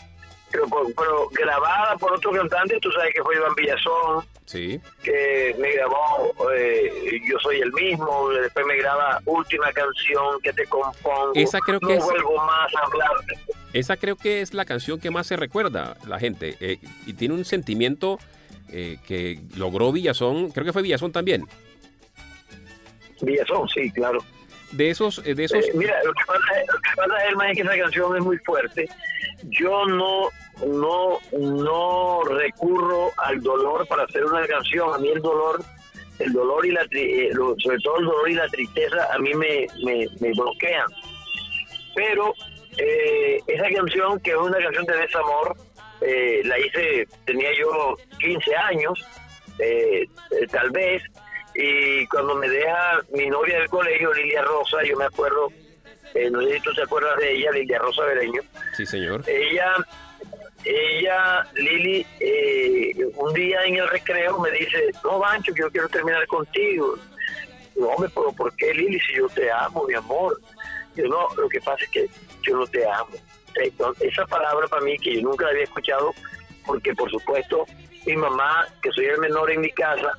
pero, 0.96 1.30
grabada 1.32 1.96
por 1.98 2.14
otro 2.14 2.32
cantante, 2.32 2.80
tú 2.82 2.92
sabes 2.92 3.14
que 3.14 3.22
fue 3.22 3.36
Iván 3.36 3.54
Villazón, 3.56 4.26
sí. 4.46 4.80
que 5.04 5.56
me 5.60 5.74
grabó 5.74 6.34
eh, 6.56 7.20
Yo 7.28 7.38
Soy 7.40 7.60
el 7.60 7.72
Mismo, 7.74 8.30
después 8.30 8.66
me 8.66 8.78
graba 8.78 9.20
Última 9.26 9.72
Canción 9.74 10.40
que 10.42 10.54
te 10.54 10.66
compongo, 10.68 11.34
esa 11.36 11.60
creo 11.60 11.80
que 11.80 11.98
no 11.98 12.06
vuelvo 12.06 12.38
más 12.38 12.74
a 12.76 12.86
hablar. 12.86 13.12
Esa 13.74 13.98
creo 13.98 14.16
que 14.16 14.42
es 14.42 14.54
la 14.54 14.66
canción 14.66 15.00
que 15.00 15.12
más 15.12 15.28
se 15.28 15.36
recuerda 15.36 15.98
la 16.08 16.20
gente 16.20 16.56
eh, 16.62 16.80
y 17.06 17.14
tiene 17.14 17.36
un 17.36 17.46
sentimiento 17.46 18.18
eh, 18.70 18.98
que 19.06 19.40
logró 19.56 19.92
Villazón, 19.92 20.52
creo 20.52 20.66
que 20.66 20.74
fue 20.74 20.82
Villazón 20.82 21.12
también. 21.12 21.46
Villazón, 23.22 23.68
sí, 23.70 23.92
claro. 23.92 24.20
De 24.72 24.90
esos 24.90 25.24
de 25.24 25.44
esos 25.44 25.64
mira 25.76 25.96
lo 26.04 26.12
que 26.14 26.26
pasa, 26.26 26.40
lo 26.68 26.80
que 26.80 26.90
pasa 26.98 27.50
es 27.50 27.56
que 27.56 27.62
esa 27.62 27.78
canción 27.78 28.18
es 28.18 28.24
muy 28.24 28.38
fuerte. 28.40 28.90
Yo 29.44 29.86
no 29.86 30.30
no 30.66 31.20
no 31.32 32.22
recurro 32.24 33.12
al 33.18 33.42
dolor 33.42 33.88
para 33.88 34.04
hacer 34.04 34.26
una 34.26 34.46
canción. 34.46 34.94
A 34.94 34.98
mí 34.98 35.10
el 35.10 35.22
dolor 35.22 35.64
el 36.20 36.34
dolor 36.34 36.66
y 36.66 36.72
la 36.72 36.86
eh, 36.92 37.30
sobre 37.64 37.78
todo 37.80 38.00
el 38.00 38.06
dolor 38.06 38.30
y 38.30 38.34
la 38.34 38.48
tristeza 38.50 39.08
a 39.14 39.20
mí 39.20 39.34
me, 39.36 39.68
me, 39.84 40.32
bloquean. 40.34 40.88
Pero 41.96 42.34
eh, 42.78 43.40
esa 43.48 43.70
canción 43.70 44.20
que 44.20 44.32
es 44.32 44.38
una 44.38 44.58
canción 44.58 44.86
de 44.86 44.98
desamor 44.98 45.56
eh, 46.02 46.42
la 46.44 46.60
hice 46.60 47.08
tenía 47.26 47.50
yo 47.58 47.96
15 48.20 48.56
años 48.56 49.00
tal 50.52 50.70
vez 50.70 51.02
y 51.58 52.06
cuando 52.08 52.36
me 52.36 52.48
deja 52.48 53.02
mi 53.14 53.28
novia 53.28 53.58
del 53.60 53.70
colegio 53.70 54.14
Lilia 54.14 54.44
Rosa 54.44 54.78
yo 54.84 54.96
me 54.96 55.06
acuerdo 55.06 55.52
eh, 56.14 56.30
no 56.30 56.42
sé 56.42 56.54
si 56.56 56.60
tú 56.62 56.74
te 56.74 56.84
acuerdas 56.84 57.18
de 57.18 57.32
ella, 57.32 57.52
Lilia 57.52 57.80
Rosa 57.80 58.04
Bereño. 58.04 58.42
Sí, 58.76 58.86
señor. 58.86 59.24
Ella, 59.28 59.76
ella, 60.64 61.48
Lili, 61.56 62.06
eh, 62.20 62.96
un 63.16 63.34
día 63.34 63.64
en 63.66 63.76
el 63.76 63.88
recreo 63.88 64.40
me 64.40 64.52
dice, 64.52 64.92
no, 65.04 65.20
Bancho, 65.20 65.54
yo 65.54 65.70
quiero 65.70 65.88
terminar 65.90 66.26
contigo. 66.28 66.96
No, 67.76 67.90
hombre, 67.90 68.10
pero 68.14 68.32
¿por 68.32 68.56
qué, 68.56 68.74
Lili, 68.74 69.00
si 69.02 69.16
yo 69.16 69.28
te 69.30 69.52
amo, 69.52 69.86
mi 69.88 69.94
amor? 69.94 70.40
Yo 70.96 71.06
no, 71.06 71.28
lo 71.36 71.48
que 71.48 71.62
pasa 71.62 71.84
es 71.84 71.90
que 71.90 72.10
yo 72.42 72.58
no 72.58 72.66
te 72.66 72.84
amo. 72.90 73.12
esa 74.00 74.26
palabra 74.26 74.68
para 74.68 74.82
mí 74.82 74.98
que 74.98 75.16
yo 75.16 75.22
nunca 75.22 75.46
la 75.46 75.52
había 75.52 75.64
escuchado, 75.64 76.14
porque 76.66 76.94
por 76.96 77.12
supuesto 77.12 77.66
mi 78.06 78.16
mamá, 78.16 78.66
que 78.82 78.92
soy 78.92 79.06
el 79.06 79.20
menor 79.20 79.52
en 79.52 79.62
mi 79.62 79.72
casa, 79.72 80.18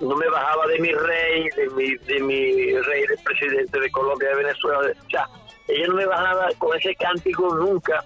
no 0.00 0.16
me 0.16 0.28
bajaba 0.28 0.66
de 0.66 0.78
mi 0.78 0.92
rey, 0.92 1.48
de 1.56 1.68
mi, 1.70 1.96
de 1.96 2.20
mi 2.20 2.72
rey, 2.78 3.06
del 3.06 3.18
presidente 3.24 3.80
de 3.80 3.90
Colombia, 3.90 4.28
de 4.28 4.36
Venezuela. 4.36 4.78
O 4.78 5.10
sea, 5.10 5.26
ella 5.66 5.86
no 5.88 5.94
me 5.94 6.06
bajaba 6.06 6.48
con 6.58 6.76
ese 6.76 6.94
cántico 6.94 7.54
nunca. 7.54 8.04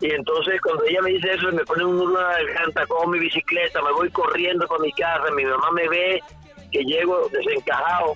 Y 0.00 0.10
entonces 0.10 0.60
cuando 0.60 0.84
ella 0.84 1.00
me 1.02 1.12
dice 1.12 1.32
eso, 1.32 1.50
me 1.52 1.64
pone 1.64 1.84
un 1.84 1.96
nudo 1.96 2.18
en 2.18 2.26
la 2.26 2.52
garganta, 2.52 2.86
cojo 2.86 3.06
mi 3.06 3.18
bicicleta, 3.18 3.80
me 3.80 3.92
voy 3.92 4.10
corriendo 4.10 4.68
con 4.68 4.82
mi 4.82 4.92
casa, 4.92 5.30
mi 5.34 5.44
mamá 5.44 5.70
me 5.72 5.88
ve 5.88 6.20
que 6.70 6.84
llego 6.84 7.28
desencajado 7.30 8.14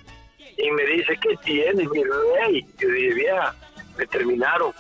y 0.59 0.71
me 0.73 0.85
dice, 0.85 1.17
¿qué 1.23 1.37
tienes, 1.43 1.89
mi 1.89 2.03
rey? 2.05 2.67
Yo 2.79 2.89
dije, 2.89 3.15
vieja, 3.15 3.55
me 3.97 4.07
terminaron. 4.07 4.73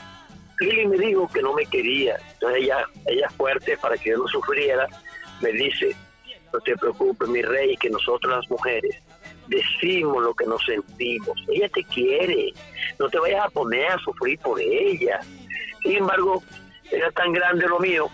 Y 0.61 0.87
me 0.87 0.99
dijo 0.99 1.27
que 1.29 1.41
no 1.41 1.55
me 1.55 1.65
quería. 1.65 2.19
Entonces 2.35 2.65
ella, 2.65 2.85
ella 3.07 3.31
fuerte 3.31 3.79
para 3.79 3.97
que 3.97 4.11
yo 4.11 4.19
no 4.19 4.29
sufriera, 4.29 4.87
me 5.41 5.53
dice, 5.53 5.97
no 6.53 6.61
te 6.61 6.77
preocupes, 6.77 7.29
mi 7.29 7.43
rey, 7.43 7.77
que 7.77 7.91
nosotros 7.91 8.33
las 8.33 8.51
mujeres 8.51 8.97
decimos 9.47 10.23
lo 10.23 10.35
que 10.35 10.47
nos 10.47 10.65
sentimos. 10.65 11.39
Ella 11.49 11.69
te 11.69 11.85
quiere, 11.85 12.53
no 12.99 13.09
te 13.09 13.19
vayas 13.19 13.47
a 13.47 13.51
poner 13.51 13.93
a 13.93 13.99
sufrir 13.99 14.39
por 14.41 14.61
ella. 14.61 15.21
Sin 15.83 15.99
embargo, 15.99 16.43
era 16.91 17.11
tan 17.13 17.33
grande 17.33 17.67
lo 17.67 17.79
mío 17.79 18.09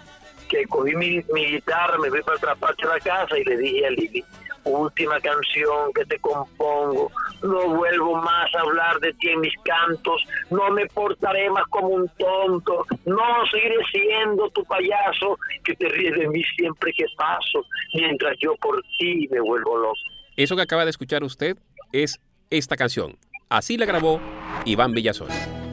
que 0.48 0.64
cogí 0.66 0.94
mi, 0.94 1.22
mi 1.32 1.46
guitarra, 1.46 1.98
me 1.98 2.10
fui 2.10 2.22
para 2.22 2.36
otra 2.36 2.54
parte 2.54 2.86
de 2.86 2.92
la 2.92 3.00
casa 3.00 3.38
y 3.38 3.44
le 3.44 3.56
dije 3.56 3.86
a 3.86 3.90
Lili, 3.90 4.24
última 4.66 5.20
canción 5.20 5.92
que 5.94 6.04
te 6.04 6.18
compongo, 6.18 7.10
no 7.42 7.68
vuelvo 7.76 8.16
más 8.16 8.54
a 8.54 8.60
hablar 8.60 8.98
de 9.00 9.12
ti 9.14 9.28
en 9.28 9.40
mis 9.40 9.54
cantos, 9.64 10.22
no 10.50 10.70
me 10.70 10.86
portaré 10.86 11.48
más 11.50 11.66
como 11.68 11.88
un 11.88 12.08
tonto, 12.18 12.84
no 13.04 13.22
seguiré 13.50 13.76
siendo 13.90 14.48
tu 14.50 14.64
payaso 14.64 15.38
que 15.64 15.74
te 15.74 15.88
ríes 15.88 16.14
de 16.16 16.28
mí 16.28 16.42
siempre 16.56 16.92
que 16.92 17.06
paso, 17.16 17.64
mientras 17.94 18.36
yo 18.40 18.54
por 18.56 18.82
ti 18.98 19.28
me 19.30 19.40
vuelvo 19.40 19.78
loco. 19.78 19.96
Eso 20.36 20.56
que 20.56 20.62
acaba 20.62 20.84
de 20.84 20.90
escuchar 20.90 21.24
usted 21.24 21.56
es 21.92 22.20
esta 22.50 22.76
canción. 22.76 23.16
Así 23.48 23.76
la 23.76 23.86
grabó 23.86 24.20
Iván 24.64 24.92
Villazón. 24.92 25.65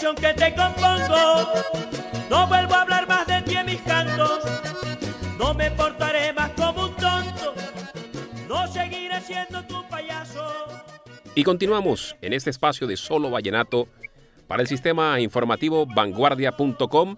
Que 0.00 0.32
te 0.32 0.54
compongo. 0.54 1.52
No 2.30 2.46
vuelvo 2.46 2.74
a 2.74 2.82
hablar 2.82 3.06
más 3.06 3.26
de 3.26 3.42
ti 3.42 3.54
en 3.54 3.66
mis 3.66 3.80
cantos. 3.82 4.40
No 5.38 5.52
me 5.52 5.70
portaré 5.72 6.32
más 6.32 6.50
como 6.52 6.86
un 6.86 6.94
tonto. 6.94 7.54
No 8.48 8.66
seguiré 8.66 9.20
siendo 9.20 9.62
tu 9.64 9.86
payaso. 9.88 10.42
Y 11.34 11.44
continuamos 11.44 12.16
en 12.22 12.32
este 12.32 12.48
espacio 12.48 12.86
de 12.86 12.96
Solo 12.96 13.30
Vallenato 13.30 13.88
para 14.46 14.62
el 14.62 14.68
sistema 14.68 15.20
informativo 15.20 15.84
vanguardia.com. 15.86 17.14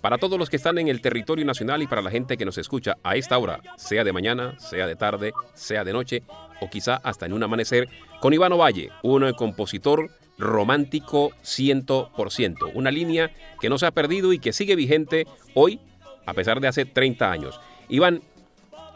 Para 0.00 0.18
todos 0.18 0.38
los 0.38 0.50
que 0.50 0.56
están 0.56 0.76
en 0.78 0.88
el 0.88 1.00
territorio 1.00 1.46
nacional 1.46 1.82
y 1.82 1.86
para 1.86 2.02
la 2.02 2.10
gente 2.10 2.36
que 2.36 2.44
nos 2.44 2.58
escucha 2.58 2.96
a 3.04 3.14
esta 3.16 3.38
hora, 3.38 3.60
sea 3.78 4.04
de 4.04 4.12
mañana, 4.12 4.58
sea 4.58 4.86
de 4.86 4.96
tarde, 4.96 5.32
sea 5.54 5.84
de 5.84 5.92
noche 5.92 6.24
o 6.60 6.68
quizá 6.68 6.96
hasta 6.96 7.26
en 7.26 7.32
un 7.32 7.42
amanecer, 7.42 7.88
con 8.20 8.34
Iván 8.34 8.52
Ovalle, 8.52 8.90
un 9.02 9.32
compositor 9.32 10.10
romántico 10.38 11.30
100%. 11.42 12.70
Una 12.74 12.90
línea 12.90 13.30
que 13.60 13.68
no 13.68 13.78
se 13.78 13.86
ha 13.86 13.92
perdido 13.92 14.32
y 14.32 14.38
que 14.38 14.52
sigue 14.52 14.76
vigente 14.76 15.26
hoy, 15.54 15.80
a 16.26 16.34
pesar 16.34 16.60
de 16.60 16.68
hace 16.68 16.84
30 16.84 17.30
años. 17.30 17.60
Iván, 17.88 18.22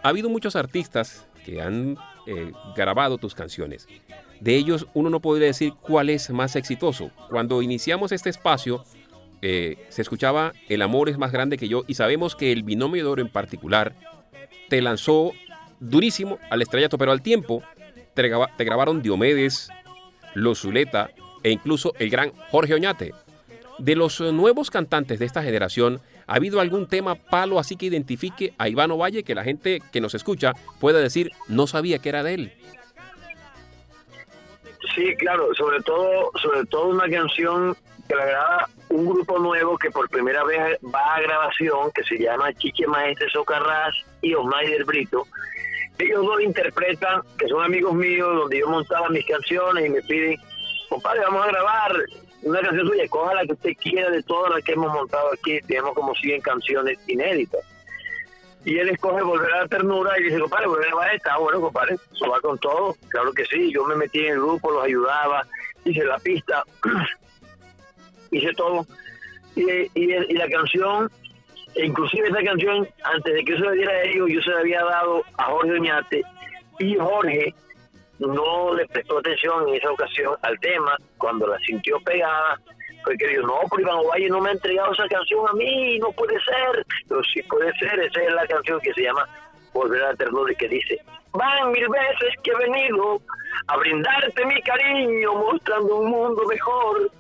ha 0.03 0.09
habido 0.09 0.29
muchos 0.29 0.57
artistas 0.57 1.27
que 1.45 1.61
han 1.61 1.97
eh, 2.27 2.53
grabado 2.77 3.19
tus 3.19 3.35
canciones. 3.35 3.89
De 4.41 4.55
ellos 4.57 4.87
uno 4.95 5.11
no 5.11 5.21
podría 5.21 5.49
decir 5.49 5.73
cuál 5.81 6.11
es 6.11 6.31
más 6.31 6.57
exitoso. 6.57 7.11
Cuando 7.29 7.63
iniciamos 7.63 8.13
este 8.13 8.31
espacio, 8.31 8.85
eh, 9.41 9.87
se 9.89 10.03
escuchaba 10.03 10.53
El 10.69 10.83
amor 10.83 11.09
es 11.09 11.17
más 11.17 11.31
grande 11.31 11.59
que 11.59 11.69
yo 11.69 11.85
y 11.87 11.95
sabemos 11.95 12.35
que 12.35 12.51
el 12.51 12.65
binomio 12.65 13.05
de 13.05 13.09
oro 13.09 13.23
en 13.23 13.29
particular 13.29 13.95
te 14.69 14.83
lanzó 14.83 15.33
durísimo 15.79 16.39
al 16.51 16.61
estrellato, 16.61 16.99
pero 16.99 17.13
al 17.13 17.23
tiempo 17.23 17.63
te, 18.15 18.31
te 18.57 18.65
grabaron 18.65 19.01
Diomedes, 19.01 19.71
Los 20.35 20.61
Zuleta 20.63 21.11
e 21.43 21.51
incluso 21.51 21.93
el 21.99 22.11
gran 22.11 22.33
Jorge 22.51 22.75
Oñate. 22.75 23.15
De 23.79 23.95
los 23.95 24.21
nuevos 24.21 24.71
cantantes 24.71 25.19
de 25.19 25.27
esta 25.27 25.43
generación, 25.43 26.01
¿ha 26.27 26.35
habido 26.35 26.61
algún 26.61 26.89
tema 26.89 27.15
palo 27.15 27.59
así 27.59 27.77
que 27.77 27.87
identifique 27.87 28.53
a 28.59 28.69
Iván 28.69 28.91
Ovalle 28.91 29.23
que 29.23 29.35
la 29.35 29.45
gente 29.45 29.81
que 29.93 30.01
nos 30.01 30.15
escucha 30.15 30.53
pueda 30.81 30.99
decir 30.99 31.31
no 31.49 31.67
sabía 31.67 32.01
que 32.01 32.09
era 32.09 32.23
de 32.23 32.35
él? 32.35 32.53
Sí, 34.95 35.15
claro, 35.17 35.55
sobre 35.55 35.81
todo, 35.83 36.33
sobre 36.43 36.65
todo 36.67 36.89
una 36.89 37.09
canción 37.09 37.77
que 38.09 38.17
la 38.17 38.25
graba 38.25 38.69
un 38.89 39.07
grupo 39.07 39.39
nuevo 39.39 39.77
que 39.79 39.91
por 39.91 40.09
primera 40.09 40.43
vez 40.45 40.79
va 40.83 41.15
a 41.15 41.21
grabación, 41.21 41.91
que 41.95 42.03
se 42.05 42.19
llama 42.19 42.53
Chiche 42.55 42.87
Maestre 42.87 43.29
Socarrás 43.31 43.95
y 44.23 44.35
Osmaider 44.35 44.85
Brito. 44.85 45.27
Ellos 45.99 46.25
dos 46.25 46.41
interpretan, 46.41 47.23
que 47.39 47.49
son 47.49 47.63
amigos 47.63 47.95
míos, 47.95 48.29
donde 48.35 48.61
yo 48.61 48.69
montaba 48.69 49.09
mis 49.09 49.27
canciones 49.27 49.87
y 49.87 49.91
me 49.91 50.03
piden, 50.03 50.37
compadre, 50.89 51.21
vamos 51.21 51.45
a 51.45 51.49
grabar 51.49 51.93
una 52.43 52.61
canción 52.61 52.87
suya, 52.87 53.09
coja 53.09 53.35
la 53.35 53.45
que 53.45 53.53
usted 53.53 53.73
quiera 53.81 54.11
de 54.11 54.23
todas 54.23 54.55
las 54.55 54.65
que 54.65 54.73
hemos 54.73 54.93
montado 54.93 55.29
aquí, 55.33 55.61
tenemos 55.67 55.95
como 55.95 56.15
100 56.15 56.41
canciones 56.41 56.99
inéditas. 57.07 57.61
Y 58.65 58.79
él 58.79 58.89
escoge 58.91 59.23
volver 59.23 59.53
a 59.53 59.63
la 59.63 59.69
ternura 59.69 60.19
y 60.19 60.25
dice, 60.25 60.39
compadre, 60.41 60.67
volver 60.67 60.89
a 61.01 61.13
esta. 61.15 61.35
Ah, 61.35 61.39
bueno, 61.39 61.61
compadre, 61.61 61.95
eso 61.95 62.29
va 62.29 62.41
con 62.41 62.59
todo. 62.59 62.97
Claro 63.09 63.33
que 63.33 63.45
sí, 63.47 63.73
yo 63.73 63.85
me 63.85 63.97
metí 63.97 64.19
en 64.19 64.35
el 64.35 64.41
grupo, 64.41 64.71
los 64.71 64.85
ayudaba, 64.85 65.47
hice 65.85 66.05
la 66.05 66.19
pista, 66.19 66.65
hice 68.31 68.53
todo. 68.55 68.87
Y, 69.55 69.91
y, 69.95 70.35
la 70.35 70.49
canción, 70.49 71.11
e 71.75 71.87
inclusive 71.87 72.29
esa 72.29 72.43
canción, 72.43 72.87
antes 73.05 73.35
de 73.35 73.45
que 73.45 73.53
yo 73.53 73.59
se 73.59 73.65
la 73.65 73.73
diera 73.73 73.93
a 73.93 74.03
ellos, 74.03 74.29
yo 74.31 74.43
se 74.43 74.51
la 74.51 74.61
había 74.61 74.85
dado 74.85 75.23
a 75.37 75.45
Jorge 75.45 75.73
Oñate. 75.73 76.23
Y 76.81 76.97
Jorge 76.97 77.55
no 78.19 78.75
le 78.75 78.87
prestó 78.87 79.19
atención 79.19 79.69
en 79.69 79.75
esa 79.77 79.91
ocasión 79.91 80.37
al 80.43 80.59
tema, 80.61 80.97
cuando 81.19 81.47
la 81.47 81.59
sintió 81.61 82.01
pegada, 82.01 82.59
fue 83.05 83.17
que 83.17 83.29
dijo, 83.29 83.47
no, 83.47 83.61
pero 83.71 83.83
Iván 83.83 83.99
Ovalle 83.99 84.29
no 84.29 84.41
me 84.41 84.51
ha 84.51 84.53
entregado 84.53 84.93
esa 84.93 85.09
canción 85.09 85.49
a 85.49 85.53
mí, 85.53 85.99
no 85.99 86.13
puede 86.13 86.35
ser. 86.41 86.85
Pero 87.09 87.23
sí 87.33 87.43
puede 87.43 87.73
ser, 87.79 87.99
esa 88.01 88.23
es 88.23 88.33
la 88.33 88.47
canción 88.47 88.81
que 88.81 88.93
se 88.93 89.03
llama 89.03 89.27
Volver 89.73 90.03
a 90.03 90.15
Ternura 90.15 90.53
y 90.53 90.57
que 90.57 90.69
dice, 90.69 90.99
van 91.33 91.73
mil 91.73 91.89
veces 91.89 92.35
que 92.43 92.51
he 92.51 92.57
venido 92.57 93.21
a 93.69 93.77
brindarte 93.77 94.45
mi 94.45 94.61
cariño, 94.63 95.35
mostrando 95.35 95.97
un 95.97 96.11
mundo 96.11 96.43
mejor. 96.47 97.11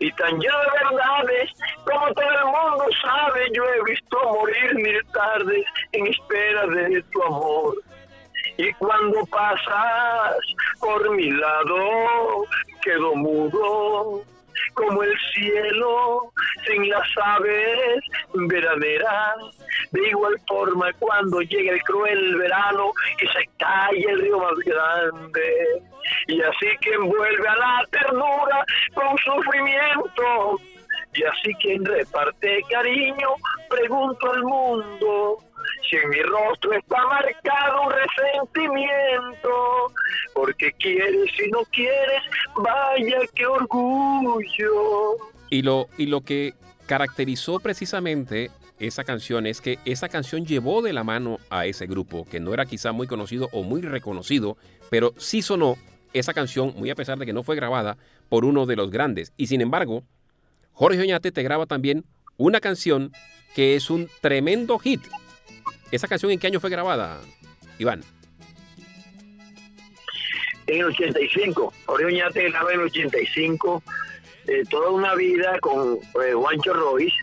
Y 0.00 0.10
tan 0.12 0.38
lleno 0.38 0.58
de 0.58 0.90
verdades, 0.90 1.50
como 1.84 2.12
todo 2.12 2.30
el 2.30 2.44
mundo 2.44 2.84
sabe, 3.02 3.46
yo 3.52 3.64
he 3.64 3.84
visto 3.84 4.18
morir 4.24 4.74
mil 4.74 5.00
tardes 5.12 5.64
en 5.92 6.06
espera 6.06 6.66
de 6.66 7.02
tu 7.12 7.22
amor. 7.22 7.74
Y 8.58 8.72
cuando 8.74 9.24
pasas 9.26 10.36
por 10.80 11.10
mi 11.10 11.30
lado, 11.30 12.44
quedo 12.82 13.14
mudo 13.14 14.22
como 14.74 15.02
el 15.02 15.14
cielo 15.32 16.32
sin 16.66 16.88
las 16.88 17.08
aves 17.22 18.00
veraneras. 18.34 19.36
De 19.92 20.08
igual 20.08 20.34
forma, 20.48 20.92
cuando 20.94 21.40
llega 21.40 21.72
el 21.72 21.82
cruel 21.82 22.36
verano 22.36 22.92
y 23.22 23.26
se 23.28 23.48
cae 23.58 24.02
el 24.08 24.20
río 24.20 24.38
más 24.38 24.58
grande, 24.58 25.82
y 26.26 26.42
así 26.42 26.66
que 26.80 26.94
envuelve 26.94 27.48
a 27.48 27.56
la 27.56 27.84
ternura 27.90 28.64
con 28.94 29.16
sufrimiento, 29.18 30.60
y 31.14 31.22
así 31.24 31.54
quien 31.60 31.84
reparte 31.84 32.62
cariño, 32.70 33.34
pregunto 33.70 34.32
al 34.32 34.42
mundo 34.42 35.38
si 35.88 35.96
en 35.96 36.08
mi 36.10 36.22
rostro 36.22 36.72
está 36.72 37.04
marcado 37.06 37.82
un 37.82 37.92
resentimiento, 37.92 39.92
porque 40.34 40.72
quieres 40.72 41.30
y 41.44 41.50
no 41.50 41.64
quieres, 41.72 42.22
vaya 42.56 43.20
qué 43.34 43.46
orgullo. 43.46 45.16
Y 45.50 45.62
lo, 45.62 45.88
y 45.96 46.06
lo 46.06 46.20
que 46.20 46.54
caracterizó 46.86 47.60
precisamente 47.60 48.50
esa 48.78 49.04
canción 49.04 49.46
es 49.46 49.60
que 49.60 49.78
esa 49.84 50.08
canción 50.08 50.46
llevó 50.46 50.82
de 50.82 50.92
la 50.92 51.04
mano 51.04 51.38
a 51.50 51.66
ese 51.66 51.86
grupo, 51.86 52.26
que 52.30 52.40
no 52.40 52.54
era 52.54 52.66
quizá 52.66 52.92
muy 52.92 53.06
conocido 53.06 53.48
o 53.52 53.62
muy 53.62 53.82
reconocido, 53.82 54.56
pero 54.90 55.14
sí 55.16 55.42
sonó 55.42 55.76
esa 56.12 56.32
canción, 56.32 56.74
muy 56.76 56.90
a 56.90 56.94
pesar 56.94 57.18
de 57.18 57.26
que 57.26 57.32
no 57.32 57.42
fue 57.42 57.56
grabada 57.56 57.98
por 58.28 58.44
uno 58.44 58.66
de 58.66 58.76
los 58.76 58.90
grandes. 58.90 59.32
Y 59.36 59.48
sin 59.48 59.60
embargo, 59.60 60.04
Jorge 60.72 61.00
Oñate 61.00 61.32
te 61.32 61.42
graba 61.42 61.66
también 61.66 62.04
una 62.36 62.60
canción 62.60 63.12
que 63.54 63.74
es 63.74 63.90
un 63.90 64.08
tremendo 64.20 64.78
hit 64.78 65.00
¿Esa 65.90 66.08
canción 66.08 66.30
en 66.32 66.38
qué 66.38 66.48
año 66.48 66.60
fue 66.60 66.70
grabada, 66.70 67.20
Iván? 67.78 68.02
En 70.66 70.80
el 70.80 70.84
85. 70.86 71.72
Oñate 71.86 72.50
graba 72.50 72.72
en 72.72 72.80
el 72.80 72.86
85. 72.86 73.82
Eh, 74.46 74.62
toda 74.70 74.90
una 74.90 75.14
vida 75.14 75.58
con 75.60 75.98
eh, 76.22 76.32
Juancho 76.34 76.74
Royce. 76.74 77.16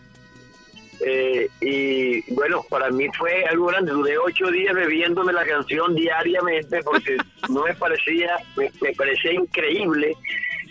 Eh, 1.01 1.49
y 1.61 2.33
bueno, 2.33 2.63
para 2.69 2.89
mí 2.89 3.07
fue 3.17 3.43
algo 3.45 3.67
grande. 3.67 3.91
Duré 3.91 4.17
ocho 4.17 4.47
días 4.47 4.73
bebiéndome 4.73 5.31
la 5.33 5.45
canción 5.45 5.93
diariamente 5.93 6.81
porque 6.83 7.17
no 7.49 7.63
me 7.63 7.73
parecía, 7.75 8.37
me, 8.55 8.93
parecía 8.93 9.33
increíble 9.33 10.15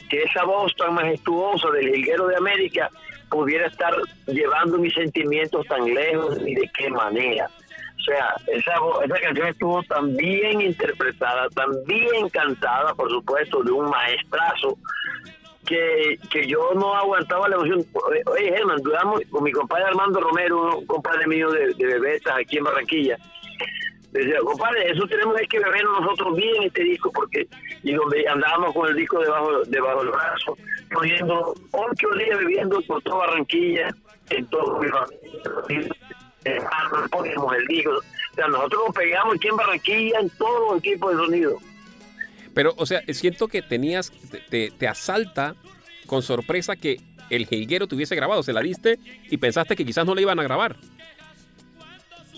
que 0.08 0.22
esa 0.22 0.44
voz 0.44 0.74
tan 0.76 0.94
majestuosa 0.94 1.70
del 1.70 1.94
Higuero 1.94 2.26
de 2.26 2.36
América 2.36 2.90
pudiera 3.30 3.66
estar 3.66 3.94
llevando 4.26 4.78
mis 4.78 4.94
sentimientos 4.94 5.66
tan 5.66 5.84
lejos 5.84 6.38
y 6.44 6.54
de 6.54 6.70
qué 6.76 6.88
manera. 6.90 7.48
O 8.04 8.06
sea, 8.06 8.34
esa, 8.48 8.74
esa 9.02 9.20
canción 9.20 9.48
estuvo 9.48 9.82
tan 9.84 10.14
bien 10.14 10.60
interpretada, 10.60 11.48
tan 11.50 11.70
bien 11.86 12.28
cantada, 12.28 12.94
por 12.94 13.10
supuesto, 13.10 13.62
de 13.62 13.72
un 13.72 13.88
maestrazo, 13.88 14.76
que, 15.64 16.18
que 16.30 16.46
yo 16.46 16.72
no 16.74 16.94
aguantaba 16.94 17.48
la 17.48 17.56
emoción. 17.56 17.82
Oye, 18.26 18.52
Germán, 18.54 18.82
duramos 18.82 19.22
con 19.30 19.42
mi 19.42 19.52
compadre 19.52 19.86
Armando 19.86 20.20
Romero, 20.20 20.80
un 20.80 20.86
compadre 20.86 21.26
mío 21.26 21.50
de, 21.50 21.72
de 21.72 22.20
aquí 22.34 22.58
en 22.58 22.64
Barranquilla. 22.64 23.16
Decía, 24.12 24.38
compadre, 24.40 24.90
eso 24.90 25.06
tenemos 25.06 25.40
que 25.48 25.58
beber 25.58 25.84
nosotros 25.84 26.36
bien 26.36 26.62
este 26.64 26.84
disco, 26.84 27.10
porque 27.10 27.48
y 27.82 27.94
donde 27.94 28.28
andábamos 28.28 28.74
con 28.74 28.86
el 28.86 28.96
disco 28.96 29.18
debajo, 29.18 29.64
debajo 29.66 30.04
del 30.04 30.12
brazo, 30.12 30.58
poniendo 30.92 31.54
ocho 31.72 32.08
días 32.18 32.38
bebiendo 32.38 32.82
por 32.82 33.02
toda 33.02 33.26
Barranquilla, 33.26 33.88
en 34.28 34.46
todo 34.48 34.78
mi 34.78 34.88
familia 34.88 35.90
el 36.44 37.66
disco. 37.66 37.90
O 37.90 38.34
sea, 38.34 38.48
nosotros 38.48 38.82
nos 38.86 38.94
pegamos 38.94 39.36
aquí 39.36 39.48
en 39.48 39.56
Barranquilla 39.56 40.20
en 40.20 40.30
todos 40.30 40.72
los 40.72 40.78
equipos 40.78 41.12
de 41.12 41.24
sonido. 41.24 41.58
Pero, 42.54 42.74
o 42.76 42.86
sea, 42.86 43.02
siento 43.08 43.48
que 43.48 43.62
tenías, 43.62 44.12
te, 44.48 44.70
te 44.70 44.88
asalta 44.88 45.56
con 46.06 46.22
sorpresa 46.22 46.76
que 46.76 47.00
el 47.30 47.46
jilguero 47.46 47.86
te 47.86 47.94
hubiese 47.94 48.14
grabado, 48.14 48.42
se 48.42 48.52
la 48.52 48.60
diste 48.60 48.98
y 49.30 49.36
pensaste 49.38 49.76
que 49.76 49.84
quizás 49.84 50.06
no 50.06 50.14
le 50.14 50.22
iban 50.22 50.38
a 50.38 50.42
grabar. 50.42 50.76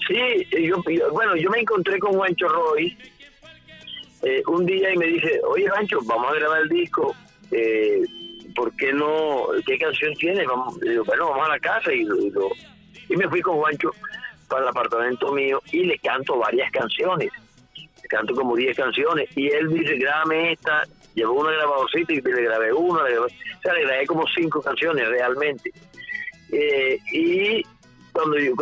Sí, 0.07 0.47
yo, 0.67 0.83
bueno, 1.13 1.37
yo 1.37 1.51
me 1.51 1.61
encontré 1.61 1.99
con 1.99 2.13
Juancho 2.13 2.49
Roy 2.49 2.97
eh, 4.23 4.43
un 4.47 4.65
día 4.65 4.93
y 4.93 4.97
me 4.97 5.07
dice, 5.07 5.41
oye 5.49 5.69
Juancho, 5.69 5.99
vamos 6.05 6.31
a 6.31 6.35
grabar 6.35 6.63
el 6.63 6.69
disco, 6.69 7.15
eh, 7.51 8.03
¿por 8.55 8.75
qué 8.77 8.93
no? 8.93 9.47
¿Qué 9.67 9.79
canción 9.79 10.15
tienes? 10.15 10.47
Vamos, 10.47 10.79
bueno, 11.07 11.31
vamos 11.31 11.47
a 11.49 11.53
la 11.53 11.59
casa 11.59 11.93
y, 11.93 12.03
y 12.03 12.31
lo, 12.31 12.51
y 13.09 13.17
me 13.17 13.29
fui 13.29 13.41
con 13.41 13.57
Juancho 13.57 13.91
para 14.49 14.63
el 14.63 14.69
apartamento 14.69 15.33
mío 15.33 15.61
y 15.73 15.85
le 15.85 15.99
canto 15.99 16.39
varias 16.39 16.71
canciones. 16.71 17.31
Le 17.75 18.09
canto 18.09 18.35
como 18.35 18.57
10 18.57 18.77
canciones. 18.77 19.29
Y 19.37 19.49
él 19.49 19.69
dice, 19.73 19.97
grábame 19.97 20.53
esta. 20.53 20.85
Llevó 21.15 21.41
una 21.41 21.53
grabadorcita 21.53 22.13
y 22.13 22.21
le 22.21 22.43
grabé 22.43 22.73
una. 22.73 23.03
Le 23.05 23.15
grabé, 23.15 23.27
o 23.27 23.61
sea, 23.63 23.73
le 23.75 23.85
grabé 23.85 24.07
como 24.07 24.25
cinco 24.35 24.63
canciones 24.63 25.09
realmente. 25.09 25.73
Eh, 26.53 26.99
y 27.13 27.63
cuando 28.13 28.39
yo, 28.39 28.55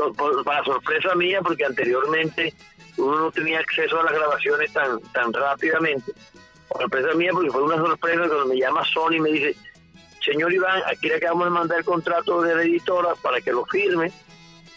para 0.44 0.64
sorpresa 0.64 1.14
mía, 1.14 1.40
porque 1.42 1.64
anteriormente 1.64 2.54
uno 2.96 3.20
no 3.20 3.30
tenía 3.32 3.58
acceso 3.58 4.00
a 4.00 4.04
las 4.04 4.14
grabaciones 4.14 4.72
tan 4.72 5.00
tan 5.12 5.32
rápidamente. 5.32 6.12
sorpresa 6.68 7.14
mía, 7.14 7.30
porque 7.32 7.50
fue 7.50 7.62
una 7.62 7.76
sorpresa 7.76 8.26
cuando 8.26 8.46
me 8.46 8.56
llama 8.56 8.84
Sony 8.84 9.14
y 9.16 9.20
me 9.20 9.30
dice, 9.30 9.56
señor 10.24 10.52
Iván, 10.52 10.82
aquí 10.86 11.08
le 11.08 11.16
acabamos 11.16 11.44
de 11.44 11.50
mandar 11.50 11.78
el 11.78 11.84
contrato 11.84 12.40
de 12.42 12.54
la 12.54 12.62
editora 12.62 13.14
para 13.22 13.40
que 13.40 13.52
lo 13.52 13.64
firme 13.66 14.10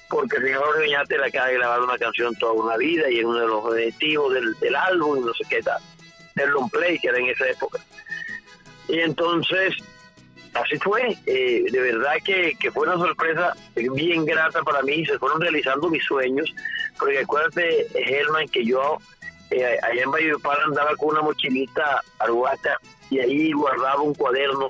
porque 0.09 0.37
el 0.37 0.43
señor 0.43 0.81
Viñate 0.81 1.17
le 1.17 1.25
acaba 1.25 1.47
de 1.47 1.55
grabar 1.55 1.81
una 1.81 1.97
canción 1.97 2.35
toda 2.35 2.53
una 2.53 2.77
vida 2.77 3.09
y 3.09 3.19
es 3.19 3.25
uno 3.25 3.39
de 3.39 3.47
los 3.47 3.65
objetivos 3.65 4.33
del, 4.33 4.75
álbum 4.75 5.17
y 5.17 5.21
no 5.21 5.33
sé 5.33 5.43
qué 5.49 5.61
tal, 5.61 5.81
del 6.35 6.49
long 6.51 6.69
play 6.69 6.99
que 6.99 7.09
era 7.09 7.17
en 7.17 7.27
esa 7.27 7.49
época. 7.49 7.79
Y 8.87 8.99
entonces, 8.99 9.75
así 10.53 10.77
fue. 10.77 11.17
Eh, 11.25 11.63
de 11.69 11.79
verdad 11.79 12.13
que, 12.23 12.53
que, 12.59 12.71
fue 12.71 12.87
una 12.87 12.97
sorpresa 12.97 13.53
bien 13.75 14.25
grata 14.25 14.61
para 14.63 14.81
mí. 14.81 15.05
Se 15.05 15.19
fueron 15.19 15.41
realizando 15.41 15.89
mis 15.89 16.03
sueños. 16.05 16.49
Porque 16.97 17.19
acuérdate, 17.19 17.87
Helman, 17.93 18.47
que 18.47 18.65
yo 18.65 18.97
eh, 19.51 19.77
allá 19.83 20.03
en 20.03 20.11
Valledupar 20.11 20.57
andaba 20.65 20.95
con 20.95 21.09
una 21.09 21.21
mochilita 21.21 22.01
arhuaca 22.19 22.79
y 23.09 23.19
ahí 23.19 23.51
guardaba 23.51 24.01
un 24.01 24.13
cuaderno 24.13 24.67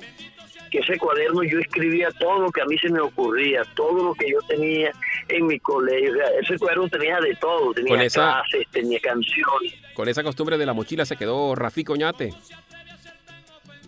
que 0.70 0.78
ese 0.78 0.98
cuaderno 0.98 1.42
yo 1.42 1.58
escribía 1.58 2.10
todo 2.18 2.40
lo 2.40 2.50
que 2.50 2.60
a 2.60 2.66
mí 2.66 2.78
se 2.78 2.90
me 2.90 3.00
ocurría, 3.00 3.62
todo 3.74 4.04
lo 4.04 4.14
que 4.14 4.30
yo 4.30 4.38
tenía 4.46 4.92
en 5.28 5.46
mi 5.46 5.58
colegio. 5.60 6.14
ese 6.40 6.58
cuaderno 6.58 6.88
tenía 6.88 7.18
de 7.20 7.34
todo, 7.36 7.72
tenía 7.74 8.08
clases, 8.08 8.66
tenía 8.70 9.00
canciones. 9.00 9.74
Con 9.94 10.08
esa 10.08 10.22
costumbre 10.22 10.58
de 10.58 10.66
la 10.66 10.72
mochila 10.72 11.04
se 11.04 11.16
quedó 11.16 11.54
Rafico 11.54 11.96
Ñate. 11.96 12.32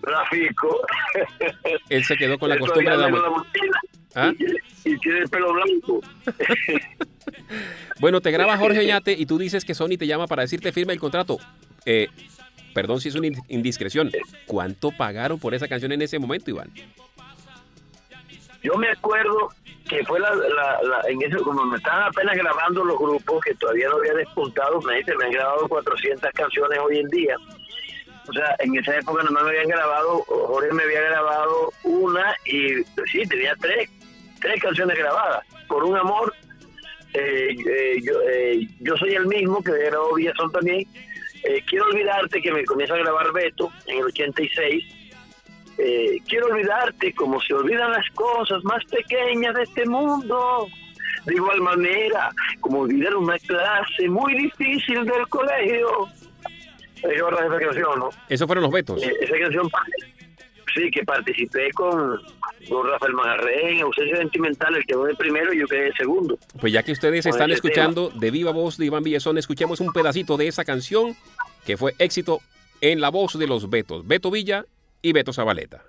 Rafico. 0.03 0.81
Él 1.89 2.05
se 2.05 2.17
quedó 2.17 2.39
con 2.39 2.49
la 2.49 2.59
costumbre 2.59 2.97
de 2.97 2.97
la, 2.97 3.09
mochila. 3.09 3.81
¿Ah? 4.15 4.33
Y, 4.85 4.99
tiene 4.99 5.21
el 5.21 5.29
pelo 5.29 5.53
blanco. 5.53 6.01
bueno, 8.01 8.21
te 8.21 8.31
graba 8.31 8.57
Jorge 8.57 8.85
Ñate 8.85 9.13
y 9.13 9.27
tú 9.27 9.39
dices 9.39 9.65
que 9.65 9.75
Sony 9.75 9.97
te 9.99 10.07
llama 10.07 10.27
para 10.27 10.43
decirte 10.43 10.73
firme 10.73 10.93
el 10.93 11.01
contrato. 11.01 11.39
Eh, 11.85 12.09
Perdón 12.75 13.01
si 13.01 13.09
es 13.09 13.15
una 13.15 13.29
indiscreción. 13.49 14.11
¿Cuánto 14.47 14.93
pagaron 14.93 15.39
por 15.39 15.55
esa 15.55 15.69
canción 15.69 15.93
en 15.93 16.03
ese 16.03 16.19
momento, 16.19 16.51
Iván? 16.51 16.71
Yo 18.63 18.75
me 18.75 18.91
acuerdo 18.91 19.49
que 19.91 20.05
fue 20.05 20.21
la, 20.21 20.33
en 21.09 21.21
ese, 21.21 21.37
como 21.39 21.65
me 21.65 21.77
estaban 21.77 22.05
apenas 22.05 22.37
grabando 22.37 22.85
los 22.85 22.97
grupos 22.97 23.45
que 23.45 23.55
todavía 23.57 23.89
no 23.89 23.97
había 23.97 24.15
despuntado, 24.15 24.81
me 24.83 24.99
dicen, 24.99 25.17
me 25.19 25.25
han 25.25 25.33
grabado 25.33 25.69
400 25.69 26.31
canciones 26.33 26.79
hoy 26.79 26.99
en 27.01 27.09
día. 27.09 27.37
O 28.29 28.33
sea, 28.33 28.55
en 28.61 28.77
esa 28.77 28.97
época 28.97 29.25
no 29.25 29.33
me 29.33 29.41
habían 29.41 29.67
grabado, 29.67 30.23
Jorge 30.29 30.73
me 30.73 30.85
había 30.85 31.03
grabado 31.03 31.73
una 31.83 32.35
y 32.47 32.85
sí, 33.11 33.27
tenía 33.29 33.55
tres, 33.61 33.91
tres 34.41 34.63
canciones 34.63 34.97
grabadas. 34.97 35.45
Por 35.67 35.83
un 35.83 35.97
amor, 35.97 36.33
eh, 37.15 37.57
eh, 37.69 38.01
yo, 38.03 38.15
eh, 38.33 38.69
yo 38.79 38.97
soy 38.97 39.15
el 39.15 39.27
mismo 39.27 39.61
que 39.63 39.73
grabó 39.73 40.15
Villazón 40.15 40.53
también 40.53 40.87
eh, 41.43 41.63
quiero 41.67 41.87
olvidarte 41.87 42.43
que 42.43 42.53
me 42.53 42.65
comienza 42.65 42.95
a 42.95 42.99
grabar 42.99 43.33
Beto 43.33 43.73
en 43.87 43.99
el 43.99 44.05
86. 44.05 44.85
Eh, 45.83 46.19
quiero 46.29 46.47
olvidarte 46.47 47.15
como 47.15 47.41
se 47.41 47.55
olvidan 47.55 47.91
las 47.93 48.09
cosas 48.11 48.63
más 48.65 48.85
pequeñas 48.85 49.55
de 49.55 49.63
este 49.63 49.87
mundo. 49.87 50.67
De 51.25 51.35
igual 51.35 51.61
manera, 51.61 52.31
como 52.61 52.81
olvidar 52.81 53.15
una 53.17 53.39
clase 53.39 54.09
muy 54.09 54.35
difícil 54.35 55.05
del 55.05 55.27
colegio. 55.29 56.09
Esa 57.03 57.59
canción, 57.59 57.99
¿no? 57.99 58.11
Esos 58.29 58.47
fueron 58.47 58.63
los 58.63 58.73
Betos. 58.73 59.03
Eh, 59.03 59.13
esa 59.21 59.39
canción, 59.39 59.71
sí, 60.75 60.91
que 60.91 61.03
participé 61.03 61.71
con, 61.73 62.21
con 62.69 62.89
Rafael 62.89 63.15
Magarré 63.15 63.73
en 63.73 63.81
Ausencia 63.83 64.17
Sentimental, 64.17 64.75
el 64.77 64.85
que 64.85 64.95
fue 64.95 65.11
el 65.11 65.17
primero 65.17 65.53
y 65.53 65.61
yo 65.61 65.67
quedé 65.67 65.93
segundo. 65.93 66.39
Pues 66.61 66.73
ya 66.73 66.83
que 66.83 66.93
ustedes 66.93 67.25
están 67.25 67.51
escuchando 67.51 68.11
de 68.11 68.31
viva 68.31 68.53
voz 68.53 68.77
de 68.77 68.87
Iván 68.87 69.03
Villazón, 69.03 69.39
escuchemos 69.39 69.81
un 69.81 69.93
pedacito 69.93 70.37
de 70.37 70.49
esa 70.49 70.65
canción 70.65 71.17
que 71.65 71.77
fue 71.77 71.95
éxito 71.99 72.41
en 72.83 73.01
la 73.01 73.09
voz 73.11 73.39
de 73.39 73.47
los 73.47 73.69
Betos, 73.69 74.07
Beto 74.07 74.31
Villa 74.31 74.65
y 75.03 75.13
Beto 75.13 75.33
Zabaleta. 75.33 75.85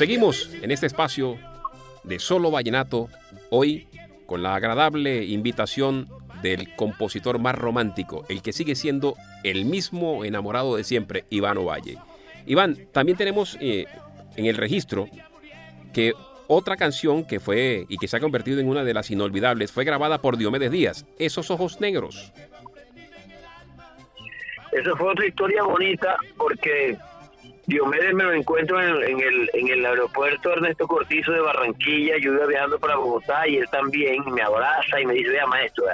Seguimos 0.00 0.50
en 0.62 0.70
este 0.70 0.86
espacio 0.86 1.36
de 2.04 2.18
Solo 2.18 2.50
Vallenato, 2.50 3.10
hoy 3.50 3.86
con 4.24 4.42
la 4.42 4.54
agradable 4.54 5.26
invitación 5.26 6.08
del 6.40 6.74
compositor 6.74 7.38
más 7.38 7.54
romántico, 7.54 8.24
el 8.30 8.40
que 8.40 8.54
sigue 8.54 8.76
siendo 8.76 9.14
el 9.44 9.66
mismo 9.66 10.24
enamorado 10.24 10.76
de 10.76 10.84
siempre, 10.84 11.26
Iván 11.28 11.58
Ovalle. 11.58 11.98
Iván, 12.46 12.78
también 12.92 13.18
tenemos 13.18 13.58
eh, 13.60 13.84
en 14.36 14.46
el 14.46 14.56
registro 14.56 15.06
que 15.92 16.14
otra 16.48 16.78
canción 16.78 17.26
que 17.26 17.38
fue 17.38 17.84
y 17.90 17.98
que 17.98 18.08
se 18.08 18.16
ha 18.16 18.20
convertido 18.20 18.58
en 18.58 18.70
una 18.70 18.84
de 18.84 18.94
las 18.94 19.10
inolvidables 19.10 19.70
fue 19.70 19.84
grabada 19.84 20.22
por 20.22 20.38
Diomedes 20.38 20.70
Díaz, 20.70 21.04
Esos 21.18 21.50
Ojos 21.50 21.78
Negros. 21.78 22.32
Esa 24.72 24.96
fue 24.96 25.12
otra 25.12 25.26
historia 25.26 25.62
bonita 25.62 26.16
porque 26.38 26.96
Diomedes 27.70 28.12
me 28.14 28.24
lo 28.24 28.32
encuentro 28.32 28.82
en, 28.82 29.20
el, 29.20 29.48
en 29.54 29.68
el 29.68 29.86
aeropuerto 29.86 30.50
Ernesto 30.50 30.88
Cortizo 30.88 31.30
de 31.30 31.40
Barranquilla, 31.40 32.16
yo 32.18 32.32
iba 32.32 32.46
viajando 32.46 32.80
para 32.80 32.96
Bogotá 32.96 33.46
y 33.46 33.58
él 33.58 33.68
también 33.70 34.24
me 34.32 34.42
abraza 34.42 35.00
y 35.00 35.06
me 35.06 35.14
dice, 35.14 35.30
vea 35.30 35.46
maestro, 35.46 35.84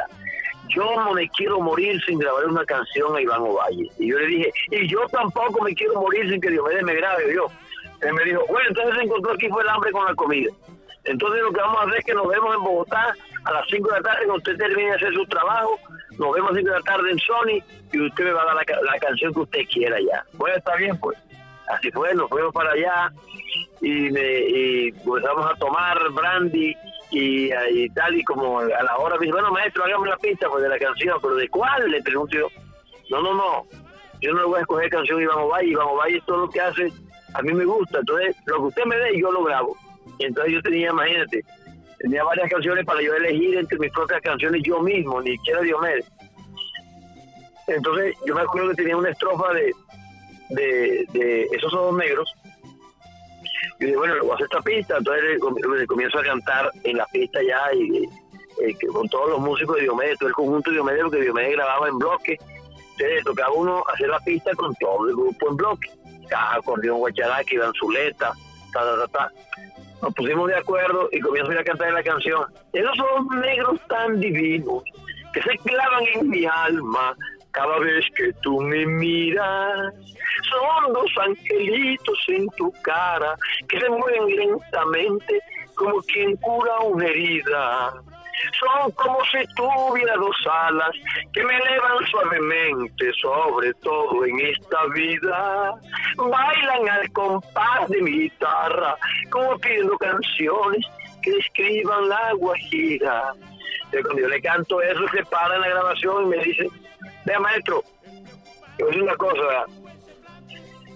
yo 0.70 0.96
no 0.96 1.12
me 1.12 1.28
quiero 1.28 1.60
morir 1.60 2.02
sin 2.06 2.18
grabar 2.18 2.46
una 2.46 2.64
canción 2.64 3.14
a 3.14 3.20
Iván 3.20 3.42
Ovalle. 3.42 3.90
Y 3.98 4.08
yo 4.08 4.18
le 4.18 4.26
dije, 4.26 4.52
y 4.70 4.88
yo 4.88 5.06
tampoco 5.12 5.62
me 5.62 5.74
quiero 5.74 6.00
morir 6.00 6.30
sin 6.30 6.40
que 6.40 6.48
Diomedes 6.48 6.82
me 6.82 6.94
grabe 6.94 7.34
yo. 7.34 7.46
Él 8.00 8.14
me 8.14 8.24
dijo, 8.24 8.42
bueno, 8.48 8.68
entonces 8.70 8.94
se 8.96 9.02
encontró 9.02 9.32
aquí 9.34 9.48
fue 9.50 9.62
el 9.62 9.68
hambre 9.68 9.92
con 9.92 10.06
la 10.06 10.14
comida. 10.14 10.50
Entonces 11.04 11.42
lo 11.42 11.52
que 11.52 11.60
vamos 11.60 11.78
a 11.78 11.84
hacer 11.84 11.98
es 11.98 12.04
que 12.06 12.14
nos 12.14 12.26
vemos 12.26 12.54
en 12.54 12.64
Bogotá 12.64 13.14
a 13.44 13.52
las 13.52 13.66
5 13.70 13.86
de 13.86 13.96
la 13.96 14.02
tarde, 14.02 14.24
cuando 14.24 14.36
usted 14.36 14.56
termine 14.56 14.88
de 14.88 14.96
hacer 14.96 15.12
su 15.12 15.26
trabajo, 15.26 15.78
nos 16.18 16.32
vemos 16.32 16.50
a 16.50 16.54
las 16.54 16.62
5 16.62 16.70
de 16.70 16.78
la 16.78 16.84
tarde 16.84 17.10
en 17.10 17.18
Sony 17.18 17.62
y 17.92 18.00
usted 18.00 18.24
me 18.24 18.32
va 18.32 18.42
a 18.42 18.46
dar 18.46 18.56
la, 18.56 18.98
canción 18.98 19.34
que 19.34 19.40
usted 19.40 19.60
quiera 19.70 19.98
ya. 20.00 20.24
Bueno, 20.32 20.56
está 20.56 20.74
bien, 20.76 20.98
pues. 20.98 21.18
Así 21.68 21.90
fue, 21.90 22.14
nos 22.14 22.28
fuimos 22.28 22.52
para 22.52 22.72
allá 22.72 23.10
y, 23.80 24.10
me, 24.10 24.38
y 24.40 24.92
comenzamos 25.04 25.50
a 25.50 25.54
tomar 25.56 25.98
brandy 26.12 26.76
y, 27.10 27.50
y, 27.70 27.88
tal, 27.90 28.16
y 28.16 28.24
como 28.24 28.60
a 28.60 28.82
la 28.82 28.96
hora 28.98 29.16
me 29.16 29.26
dice, 29.26 29.32
bueno, 29.32 29.50
maestro, 29.52 29.84
hagamos 29.84 30.08
la 30.08 30.16
pista 30.16 30.48
pues, 30.48 30.62
de 30.62 30.68
la 30.68 30.78
canción, 30.78 31.18
pero 31.20 31.34
¿de 31.34 31.48
cuál? 31.48 31.90
Le 31.90 32.02
pregunto 32.02 32.36
yo. 32.36 32.48
No, 33.10 33.22
no, 33.22 33.34
no, 33.34 33.66
yo 34.20 34.32
no 34.32 34.48
voy 34.48 34.58
a 34.58 34.60
escoger 34.62 34.90
canción 34.90 35.20
Iván 35.20 35.38
Ovalle, 35.38 35.68
Iván 35.68 35.86
Ovalle 35.86 36.20
todo 36.26 36.38
lo 36.38 36.50
que 36.50 36.60
hace, 36.60 36.92
a 37.34 37.42
mí 37.42 37.52
me 37.52 37.64
gusta, 37.64 37.98
entonces 37.98 38.36
lo 38.46 38.56
que 38.56 38.62
usted 38.62 38.84
me 38.84 38.96
dé 38.96 39.20
yo 39.20 39.30
lo 39.30 39.44
grabo. 39.44 39.76
Y 40.18 40.24
entonces 40.26 40.54
yo 40.54 40.62
tenía, 40.62 40.90
imagínate, 40.90 41.44
tenía 41.98 42.24
varias 42.24 42.50
canciones 42.50 42.84
para 42.84 43.02
yo 43.02 43.14
elegir 43.14 43.58
entre 43.58 43.78
mis 43.78 43.92
propias 43.92 44.20
canciones 44.22 44.62
yo 44.64 44.80
mismo, 44.80 45.20
ni 45.20 45.32
siquiera 45.32 45.60
Diomedes. 45.60 46.10
Entonces 47.68 48.16
yo 48.26 48.34
me 48.34 48.42
acuerdo 48.42 48.70
que 48.70 48.76
tenía 48.76 48.96
una 48.96 49.10
estrofa 49.10 49.52
de, 49.52 49.72
de, 50.50 51.48
Esos 51.52 51.72
Ojos 51.74 51.96
Negros. 51.96 52.32
Y 53.78 53.84
dije, 53.86 53.96
bueno, 53.96 54.14
le 54.14 54.20
voy 54.20 54.30
a 54.30 54.34
hacer 54.34 54.46
esta 54.46 54.62
pista. 54.62 54.96
Entonces 54.98 55.24
le, 55.24 55.86
comienzo 55.86 56.18
a 56.18 56.24
cantar 56.24 56.70
en 56.84 56.96
la 56.96 57.06
pista 57.06 57.40
ya 57.42 57.74
y 57.74 58.04
eh, 58.62 58.76
con 58.92 59.08
todos 59.08 59.30
los 59.30 59.40
músicos 59.40 59.76
de 59.76 59.82
Diomedes, 59.82 60.18
todo 60.18 60.28
el 60.28 60.34
conjunto 60.34 60.70
de 60.70 60.76
Diomedes, 60.76 61.02
porque 61.02 61.20
Diomedes 61.20 61.52
grababa 61.52 61.88
en 61.88 61.98
bloque. 61.98 62.38
Entonces 62.92 63.24
tocaba 63.24 63.52
uno 63.52 63.84
hacer 63.92 64.08
la 64.08 64.20
pista 64.20 64.54
con 64.54 64.74
todo 64.76 65.08
el 65.08 65.14
grupo 65.14 65.50
en 65.50 65.56
bloque. 65.56 65.90
Caja, 66.28 66.56
acordeón, 66.56 66.98
guacharaca, 66.98 67.54
Iván 67.54 67.72
Zuleta, 67.78 68.32
ta, 68.72 68.80
ta, 68.80 68.96
ta, 68.96 69.08
ta 69.08 69.32
nos 70.02 70.14
pusimos 70.14 70.48
de 70.48 70.56
acuerdo 70.56 71.08
y 71.12 71.20
comienzo 71.20 71.52
a 71.52 71.64
cantar 71.64 71.92
la 71.92 72.02
canción. 72.02 72.44
Esos 72.72 72.96
son 72.96 73.40
negros 73.40 73.80
tan 73.88 74.20
divinos 74.20 74.82
que 75.32 75.42
se 75.42 75.56
clavan 75.58 76.04
en 76.14 76.28
mi 76.28 76.44
alma 76.44 77.16
cada 77.56 77.78
vez 77.78 78.04
que 78.14 78.32
tú 78.42 78.60
me 78.60 78.84
miras. 78.86 79.94
Son 80.50 80.92
dos 80.92 81.10
angelitos 81.18 82.18
en 82.28 82.46
tu 82.50 82.70
cara 82.82 83.34
que 83.68 83.80
se 83.80 83.88
mueven 83.88 84.36
lentamente 84.36 85.40
como 85.74 86.00
quien 86.02 86.36
cura 86.36 86.78
una 86.80 87.06
herida. 87.06 87.94
Son 88.60 88.92
como 88.92 89.18
si 89.24 89.38
tuviera 89.54 90.14
dos 90.16 90.36
alas 90.46 90.90
que 91.32 91.42
me 91.42 91.56
elevan 91.56 92.06
suavemente 92.10 93.10
sobre 93.22 93.72
todo 93.74 94.26
en 94.26 94.38
esta 94.40 94.84
vida. 94.94 95.74
Bailan 96.16 96.88
al 96.90 97.10
compás 97.12 97.88
de 97.88 98.02
mi 98.02 98.10
guitarra, 98.24 98.96
como 99.30 99.58
pidiendo 99.58 99.96
canciones 99.96 100.84
que 101.22 101.32
describan 101.32 102.10
la 102.10 102.34
guajira. 102.34 103.32
Cuando 103.90 104.20
yo 104.20 104.28
le 104.28 104.42
canto 104.42 104.82
eso, 104.82 105.08
se 105.08 105.24
para 105.24 105.54
en 105.54 105.62
la 105.62 105.68
grabación 105.68 106.24
y 106.24 106.26
me 106.26 106.44
dice, 106.44 106.68
vea 107.24 107.40
maestro, 107.40 107.82
yo 108.78 108.86
una 109.02 109.16
cosa, 109.16 109.66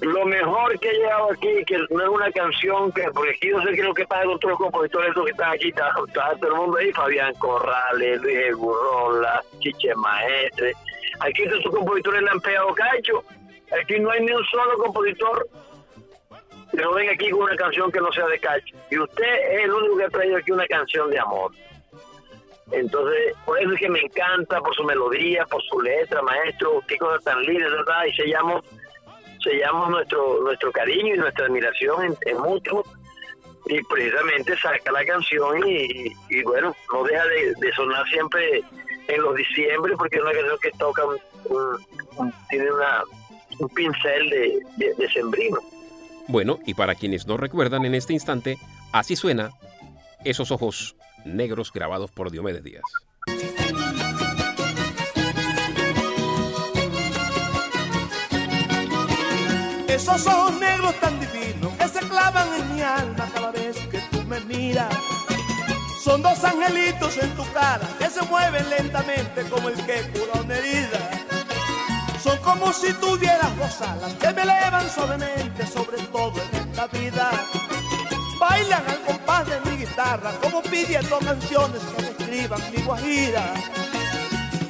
lo 0.01 0.25
mejor 0.25 0.79
que 0.81 0.89
he 0.89 0.95
llegado 0.95 1.33
aquí, 1.33 1.65
que 1.67 1.79
no 1.91 2.03
es 2.03 2.09
una 2.09 2.31
canción, 2.33 2.93
que 2.93 3.03
porque 3.13 3.31
aquí 3.31 3.49
no 3.51 3.63
sé 3.63 3.73
qué 3.73 3.81
es 3.81 3.87
lo 3.87 3.95
que 3.95 4.07
pasa 4.07 4.25
con 4.25 4.39
todos 4.39 4.59
compositores 4.59 5.15
que 5.15 5.31
están 5.31 5.53
aquí, 5.53 5.69
está, 5.69 5.93
todo 6.13 6.47
el 6.47 6.55
mundo 6.55 6.79
ahí, 6.79 6.93
Fabián 6.93 7.35
Corrales, 7.35 8.21
Luis 8.21 8.57
Burrola, 8.57 9.43
Chiche 9.61 9.95
Maestre, 9.95 10.75
Aquí 11.21 11.45
todos 11.45 11.63
sus 11.63 11.75
compositores 11.75 12.23
le 12.23 12.31
han 12.31 12.41
pegado 12.41 12.75
cacho. 12.75 13.25
Aquí 13.81 13.99
no 14.01 14.11
hay 14.11 14.25
ni 14.25 14.33
un 14.33 14.45
solo 14.47 14.79
compositor 14.79 15.49
que 16.71 16.79
no 16.79 16.95
venga 16.95 17.13
aquí 17.13 17.31
con 17.31 17.43
una 17.43 17.57
canción 17.57 17.93
que 17.93 18.01
no 18.01 18.11
sea 18.13 18.27
de 18.27 18.39
cacho. 18.39 18.77
Y 18.91 18.99
usted 18.99 19.53
es 19.53 19.65
el 19.65 19.73
único 19.73 19.97
que 19.99 20.05
ha 20.05 20.09
traído 20.09 20.37
aquí 20.39 20.51
una 20.51 20.67
canción 20.67 21.11
de 21.11 21.19
amor. 21.19 21.53
Entonces, 22.73 23.35
por 23.45 23.61
eso 23.61 23.73
es 23.73 23.81
que 23.81 23.89
me 23.89 24.01
encanta, 24.01 24.61
por 24.61 24.75
su 24.75 24.85
melodía, 24.85 25.45
por 25.47 25.63
su 25.63 25.81
letra, 25.81 26.23
maestro, 26.23 26.83
qué 26.87 26.97
cosa 26.99 27.19
tan 27.25 27.43
linda, 27.43 27.69
¿verdad? 27.69 28.05
Y 28.07 28.13
sellamos, 28.15 28.65
sellamos 29.43 29.91
nuestro, 29.91 30.41
nuestro 30.43 30.71
cariño 30.71 31.15
y 31.15 31.19
nuestra 31.19 31.47
admiración 31.47 32.05
en, 32.05 32.17
en 32.27 32.39
mutuo. 32.39 32.85
Y 33.67 33.83
precisamente 33.85 34.57
saca 34.57 34.91
la 34.91 35.05
canción 35.05 35.67
y, 35.67 36.13
y 36.31 36.43
bueno, 36.43 36.75
no 36.93 37.05
deja 37.05 37.25
de, 37.27 37.73
sonar 37.73 38.07
siempre 38.09 38.63
en 39.07 39.23
los 39.23 39.35
diciembre 39.37 39.95
porque 39.97 40.17
es 40.17 40.23
una 40.23 40.33
canción 40.33 40.59
que 40.63 40.71
toca 40.73 41.03
un, 41.05 41.19
tiene 42.49 42.67
un 43.59 43.69
pincel 43.69 44.31
de, 44.31 44.61
de, 44.77 44.95
de 44.95 45.09
sembrino. 45.11 45.59
Bueno, 46.27 46.59
y 46.65 46.75
para 46.75 46.95
quienes 46.95 47.27
no 47.27 47.37
recuerdan 47.37 47.85
en 47.85 47.95
este 47.95 48.13
instante, 48.13 48.57
así 48.93 49.15
suena 49.15 49.51
esos 50.25 50.51
ojos 50.51 50.97
negros 51.25 51.73
grabados 51.73 52.11
por 52.11 52.31
Diomedes 52.31 52.63
Díaz. 52.63 52.83
Esos 59.89 60.27
ojos 60.27 60.59
negros 60.59 60.95
tan 61.01 61.21
divinos 61.21 61.73
que 61.75 61.89
se 61.89 62.01
clavan 62.01 62.49
en 62.61 62.75
mi 62.75 62.83
alma 62.83 63.29
cada 63.35 63.51
vez 63.53 63.77
que 63.89 63.99
tú 64.11 64.23
me 64.23 64.41
miras. 64.41 64.95
Son 66.03 66.23
dos 66.23 66.43
angelitos 66.43 67.19
en 67.19 67.31
tu 67.37 67.45
cara 67.53 67.87
que 67.99 68.09
se 68.09 68.23
mueven 68.23 68.69
lentamente 68.71 69.43
como 69.51 69.69
el 69.69 69.77
que 69.85 70.01
cura 70.13 70.41
una 70.43 70.57
herida. 70.57 70.99
Son 72.23 72.39
como 72.39 72.73
si 72.73 72.93
tuvieras 72.95 73.57
dos 73.59 73.81
alas 73.83 74.15
que 74.15 74.33
me 74.33 74.43
elevan 74.43 74.91
suavemente 74.91 75.67
sobre 75.67 75.99
todo 76.05 76.41
en 76.43 76.69
esta 76.69 76.87
vida. 76.87 77.31
Bailan 78.39 78.85
al 78.89 79.20
de 79.45 79.71
mi 79.71 79.77
guitarra 79.79 80.33
como 80.43 80.63
pidiendo 80.63 81.19
canciones 81.19 81.83
mi 82.73 82.83
guajira. 82.83 83.55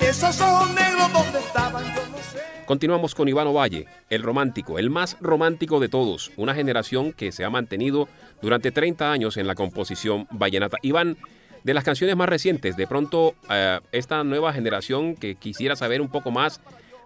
Esos 0.00 0.38
negros 0.74 1.12
donde 1.12 1.38
estaban 1.40 1.84
yo 1.84 2.06
no 2.10 2.18
sé. 2.18 2.38
Continuamos 2.66 3.14
con 3.14 3.28
Iván 3.28 3.48
Ovalle, 3.48 3.86
el 4.08 4.22
romántico, 4.22 4.78
el 4.78 4.90
más 4.90 5.16
romántico 5.20 5.80
de 5.80 5.88
todos, 5.88 6.30
una 6.36 6.54
generación 6.54 7.12
que 7.12 7.32
se 7.32 7.44
ha 7.44 7.50
mantenido 7.50 8.08
durante 8.40 8.70
30 8.70 9.10
años 9.10 9.36
en 9.36 9.46
la 9.46 9.54
composición 9.54 10.28
vallenata. 10.30 10.78
Iván, 10.82 11.16
de 11.64 11.74
las 11.74 11.84
canciones 11.84 12.16
más 12.16 12.28
recientes, 12.28 12.76
de 12.76 12.86
pronto 12.86 13.34
eh, 13.50 13.80
esta 13.92 14.22
nueva 14.24 14.52
generación 14.52 15.16
que 15.16 15.34
quisiera 15.34 15.74
saber 15.74 16.00
un 16.00 16.08
poco 16.08 16.30
más 16.30 16.60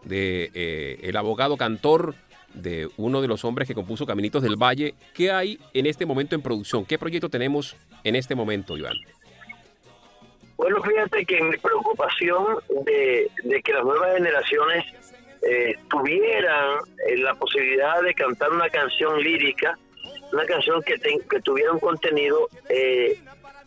de 0.05 0.50
eh, 0.55 1.00
el 1.03 1.16
abogado 1.16 1.57
cantor 1.57 2.14
de 2.55 2.88
uno 2.97 3.21
de 3.21 3.29
los 3.29 3.45
hombres 3.45 3.69
que 3.69 3.75
compuso 3.75 4.07
Caminitos 4.07 4.43
del 4.43 4.57
Valle, 4.57 4.95
¿qué 5.12 5.31
hay 5.31 5.59
en 5.73 5.87
este 5.87 6.07
momento 6.07 6.35
en 6.35 6.43
producción? 6.43 6.85
¿Qué 6.85 6.99
proyecto 6.99 7.29
tenemos 7.29 7.77
en 8.05 8.17
este 8.17 8.35
momento, 8.35 8.77
Iván? 8.77 8.97
Bueno, 10.57 10.81
fíjate 10.83 11.25
que 11.27 11.43
mi 11.43 11.57
preocupación 11.59 12.59
de, 12.87 13.29
de 13.43 13.62
que 13.62 13.73
las 13.73 13.83
nuevas 13.85 14.14
generaciones 14.14 14.85
eh, 15.43 15.75
tuvieran 15.90 16.79
eh, 17.09 17.17
la 17.19 17.35
posibilidad 17.35 18.01
de 18.03 18.14
cantar 18.14 18.51
una 18.53 18.69
canción 18.71 19.21
lírica, 19.21 19.77
una 20.33 20.47
canción 20.47 20.81
que, 20.83 20.97
ten- 20.99 21.21
que 21.29 21.40
tuviera 21.40 21.73
un 21.73 21.81
contenido, 21.81 22.49
eh, 22.69 23.19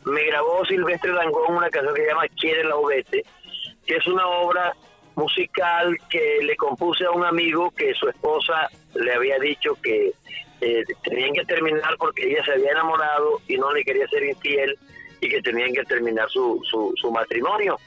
me 0.05 0.23
grabó 0.27 0.65
Silvestre 0.65 1.11
Dangón 1.11 1.55
una 1.57 1.69
canción 1.69 1.93
que 1.93 2.01
se 2.03 2.07
llama 2.07 2.27
Quiere 2.39 2.63
la 2.63 2.77
Ovete, 2.77 3.23
que 3.85 3.95
es 3.97 4.07
una 4.07 4.25
obra 4.27 4.73
musical 5.17 5.97
que 6.09 6.39
le 6.43 6.55
compuse 6.55 7.03
a 7.05 7.11
un 7.11 7.25
amigo 7.25 7.71
que 7.71 7.93
su 7.95 8.07
esposa 8.07 8.69
le 8.93 9.13
había 9.13 9.37
dicho 9.39 9.75
que 9.81 10.13
eh, 10.61 10.83
tenían 11.03 11.33
que 11.33 11.43
terminar 11.45 11.97
porque 11.97 12.29
ella 12.29 12.43
se 12.45 12.53
había 12.53 12.71
enamorado 12.71 13.41
y 13.47 13.57
no 13.57 13.71
le 13.73 13.83
quería 13.83 14.07
ser 14.07 14.23
infiel 14.23 14.77
y 15.19 15.27
que 15.27 15.41
tenían 15.41 15.73
que 15.73 15.83
terminar 15.83 16.29
su, 16.29 16.61
su, 16.69 16.93
su 16.95 17.11
matrimonio. 17.11 17.77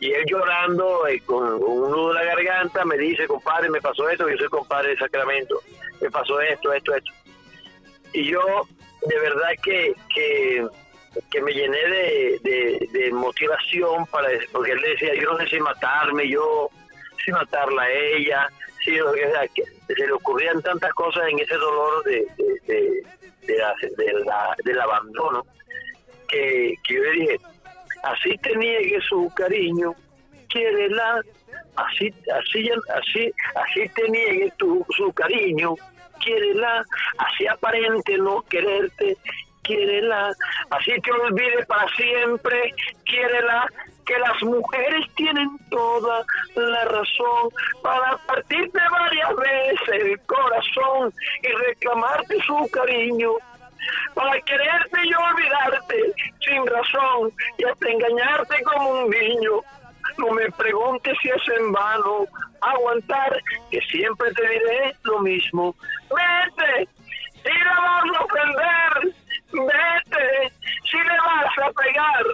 Y 0.00 0.10
él 0.10 0.24
llorando 0.26 1.06
eh, 1.06 1.20
con 1.24 1.54
un 1.62 1.90
nudo 1.90 2.10
en 2.10 2.16
la 2.16 2.34
garganta 2.34 2.84
me 2.84 2.98
dice, 2.98 3.26
compadre, 3.28 3.70
me 3.70 3.80
pasó 3.80 4.08
esto, 4.08 4.28
yo 4.28 4.36
soy 4.36 4.48
compadre 4.48 4.90
de 4.90 4.98
Sacramento, 4.98 5.60
me 6.00 6.10
pasó 6.10 6.40
esto, 6.40 6.72
esto, 6.72 6.94
esto. 6.94 7.12
Y 8.12 8.30
yo 8.30 8.66
de 9.06 9.18
verdad 9.20 9.50
que, 9.62 9.94
que, 10.12 10.66
que 11.30 11.40
me 11.40 11.52
llené 11.52 11.78
de, 11.78 12.40
de, 12.92 13.10
motivación 13.12 14.06
para 14.06 14.28
porque 14.52 14.72
él 14.72 14.80
decía, 14.80 15.14
yo 15.14 15.32
no 15.32 15.38
sé 15.38 15.46
si 15.48 15.60
matarme, 15.60 16.28
yo, 16.28 16.68
si 17.24 17.30
matarla 17.32 17.82
a 17.82 17.90
ella, 17.92 18.48
si, 18.84 18.98
o 19.00 19.12
se 19.12 19.94
le 20.06 20.12
ocurrían 20.12 20.60
tantas 20.62 20.92
cosas 20.94 21.24
en 21.28 21.38
ese 21.38 21.54
dolor 21.54 22.04
de, 22.04 22.26
de, 22.66 23.02
de 23.46 23.56
la- 24.24 24.56
del 24.64 24.80
abandono 24.80 25.44
que, 26.28 26.74
que 26.82 26.94
yo 26.94 27.02
le 27.02 27.10
dije, 27.12 27.38
así 28.02 28.36
te 28.38 28.56
niegue 28.56 29.00
su 29.02 29.30
cariño, 29.34 29.94
quiérela, 30.48 31.20
así, 31.76 32.12
así, 32.32 32.70
así, 32.94 33.32
así 33.54 33.88
te 33.94 34.08
niegue 34.08 34.52
tu, 34.56 34.84
su 34.96 35.12
cariño, 35.12 35.74
quiérela, 36.22 36.84
así 37.18 37.46
aparente 37.46 38.16
no 38.18 38.42
quererte, 38.42 39.16
quiérela, 39.64 40.32
así 40.70 40.92
te 41.00 41.10
olvide 41.10 41.64
para 41.66 41.88
siempre, 41.96 42.74
quiérela, 43.04 43.66
que 44.06 44.18
las 44.18 44.42
mujeres 44.42 45.06
tienen 45.16 45.48
toda 45.70 46.24
la 46.54 46.84
razón 46.84 47.48
para 47.82 48.16
partirte 48.26 48.78
varias 48.90 49.36
veces 49.36 49.88
el 49.88 50.20
corazón 50.26 51.12
y 51.42 51.48
reclamarte 51.48 52.36
su 52.46 52.70
cariño 52.70 53.30
para 54.14 54.40
quererte 54.42 55.00
y 55.04 55.14
olvidarte 55.14 56.14
sin 56.40 56.66
razón 56.66 57.32
y 57.58 57.64
hasta 57.64 57.88
engañarte 57.88 58.62
como 58.64 58.90
un 58.90 59.10
niño. 59.10 59.60
No 60.18 60.30
me 60.30 60.50
preguntes 60.52 61.16
si 61.22 61.28
es 61.28 61.42
en 61.58 61.72
vano 61.72 62.26
aguantar, 62.60 63.40
que 63.70 63.80
siempre 63.80 64.32
te 64.32 64.48
diré 64.48 64.96
lo 65.02 65.20
mismo. 65.20 65.74
Vete, 66.10 66.88
si 67.42 67.52
le 67.52 67.64
vas 67.64 68.04
a 68.16 68.24
ofender, 68.24 69.14
vete, 69.54 70.52
si 70.90 70.96
le 70.96 71.18
vas 71.18 71.58
a 71.58 71.72
pegar, 71.72 72.24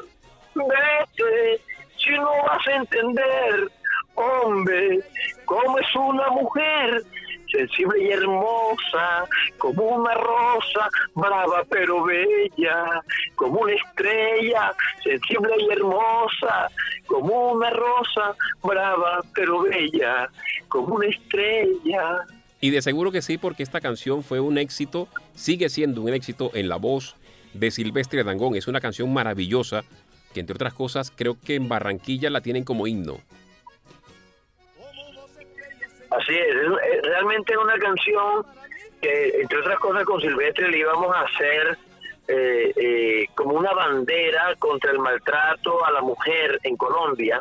vete, 0.54 1.60
si 1.98 2.10
no 2.12 2.30
vas 2.44 2.66
a 2.66 2.76
entender, 2.76 3.70
hombre, 4.14 5.00
cómo 5.44 5.78
es 5.78 5.94
una 5.94 6.28
mujer 6.28 7.02
sensible 7.50 8.02
y 8.02 8.10
hermosa, 8.12 9.26
como 9.58 9.82
una 9.82 10.14
rosa, 10.14 10.88
brava 11.14 11.64
pero 11.68 12.04
bella, 12.04 13.02
como 13.34 13.60
una 13.60 13.72
estrella, 13.72 14.72
sensible 15.02 15.52
y 15.58 15.72
hermosa, 15.72 16.70
como 17.06 17.52
una 17.52 17.70
rosa, 17.70 18.34
brava 18.62 19.20
pero 19.34 19.62
bella, 19.62 20.28
como 20.68 20.96
una 20.96 21.06
estrella. 21.06 22.26
Y 22.60 22.70
de 22.70 22.82
seguro 22.82 23.10
que 23.10 23.22
sí, 23.22 23.38
porque 23.38 23.62
esta 23.62 23.80
canción 23.80 24.22
fue 24.22 24.38
un 24.38 24.58
éxito, 24.58 25.08
sigue 25.40 25.68
siendo 25.70 26.02
un 26.02 26.12
éxito 26.12 26.50
en 26.54 26.68
la 26.68 26.76
voz 26.76 27.16
de 27.54 27.70
Silvestre 27.70 28.22
Dangón. 28.24 28.54
Es 28.56 28.68
una 28.68 28.80
canción 28.80 29.12
maravillosa 29.12 29.82
que, 30.34 30.40
entre 30.40 30.54
otras 30.54 30.74
cosas, 30.74 31.10
creo 31.14 31.36
que 31.44 31.54
en 31.54 31.68
Barranquilla 31.68 32.28
la 32.30 32.40
tienen 32.42 32.62
como 32.64 32.86
himno. 32.86 33.18
Así 36.10 36.34
es, 36.34 36.56
es- 36.56 36.94
es 36.96 37.02
realmente 37.02 37.56
una 37.56 37.78
canción 37.78 38.44
que, 39.00 39.40
entre 39.40 39.58
otras 39.60 39.78
cosas, 39.78 40.04
con 40.04 40.20
Silvestre 40.20 40.68
le 40.70 40.78
íbamos 40.78 41.14
a 41.16 41.20
hacer 41.22 41.78
eh, 42.28 42.72
eh, 42.76 43.26
como 43.34 43.54
una 43.54 43.72
bandera 43.72 44.54
contra 44.58 44.92
el 44.92 44.98
maltrato 45.00 45.84
a 45.84 45.90
la 45.90 46.00
mujer 46.00 46.60
en 46.62 46.76
Colombia. 46.76 47.40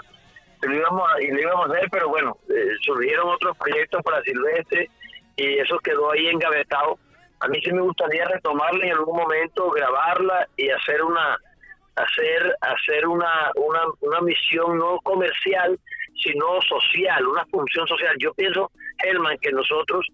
Lo 0.62 0.74
íbamos 0.74 1.04
a, 1.14 1.22
y 1.22 1.28
lo 1.28 1.40
íbamos 1.42 1.70
a 1.70 1.74
hacer, 1.74 1.90
pero 1.92 2.10
bueno, 2.10 2.38
eh, 2.50 2.70
surgieron 2.84 3.30
otros 3.30 3.56
proyectos 3.58 4.02
para 4.04 4.22
Silvestre 4.24 4.90
y 5.36 5.60
eso 5.60 5.78
quedó 5.80 6.12
ahí 6.12 6.28
engavetado. 6.28 6.98
A 7.42 7.48
mí 7.48 7.60
sí 7.64 7.72
me 7.72 7.82
gustaría 7.82 8.26
retomarla 8.26 8.86
en 8.86 8.94
algún 8.94 9.18
momento, 9.18 9.70
grabarla 9.72 10.48
y 10.58 10.70
hacer 10.70 11.02
una 11.04 11.38
hacer 11.96 12.56
hacer 12.62 13.08
una, 13.08 13.52
una, 13.56 13.82
una 14.02 14.22
misión 14.22 14.78
no 14.78 15.00
comercial, 15.04 15.78
sino 16.24 16.62
social, 16.62 17.28
una 17.28 17.46
función 17.46 17.88
social. 17.88 18.16
Yo 18.20 18.34
pienso, 18.34 18.72
Herman, 19.04 19.38
que 19.42 19.52
nosotros, 19.52 20.08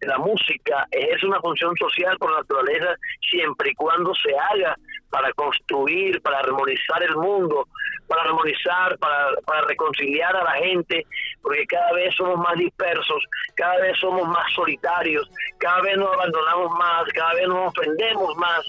la 0.00 0.18
música 0.18 0.86
es 0.90 1.22
una 1.22 1.40
función 1.40 1.74
social 1.76 2.16
por 2.18 2.34
naturaleza, 2.36 2.96
siempre 3.30 3.70
y 3.70 3.74
cuando 3.74 4.12
se 4.14 4.36
haga 4.36 4.76
para 5.10 5.32
construir, 5.32 6.20
para 6.22 6.40
armonizar 6.40 7.02
el 7.02 7.16
mundo, 7.16 7.66
para 8.06 8.22
armonizar, 8.22 8.98
para, 8.98 9.34
para 9.46 9.62
reconciliar 9.62 10.34
a 10.36 10.44
la 10.44 10.52
gente, 10.52 11.06
porque 11.40 11.66
cada 11.66 11.92
vez 11.92 12.14
somos 12.16 12.36
más 12.38 12.56
dispersos, 12.56 13.24
cada 13.54 13.78
vez 13.80 13.96
somos 13.98 14.26
más 14.28 14.52
solitarios, 14.52 15.30
cada 15.58 15.80
vez 15.82 15.96
nos 15.96 16.12
abandonamos 16.12 16.70
más, 16.78 17.04
cada 17.14 17.34
vez 17.34 17.48
nos 17.48 17.68
ofendemos 17.68 18.36
más. 18.36 18.60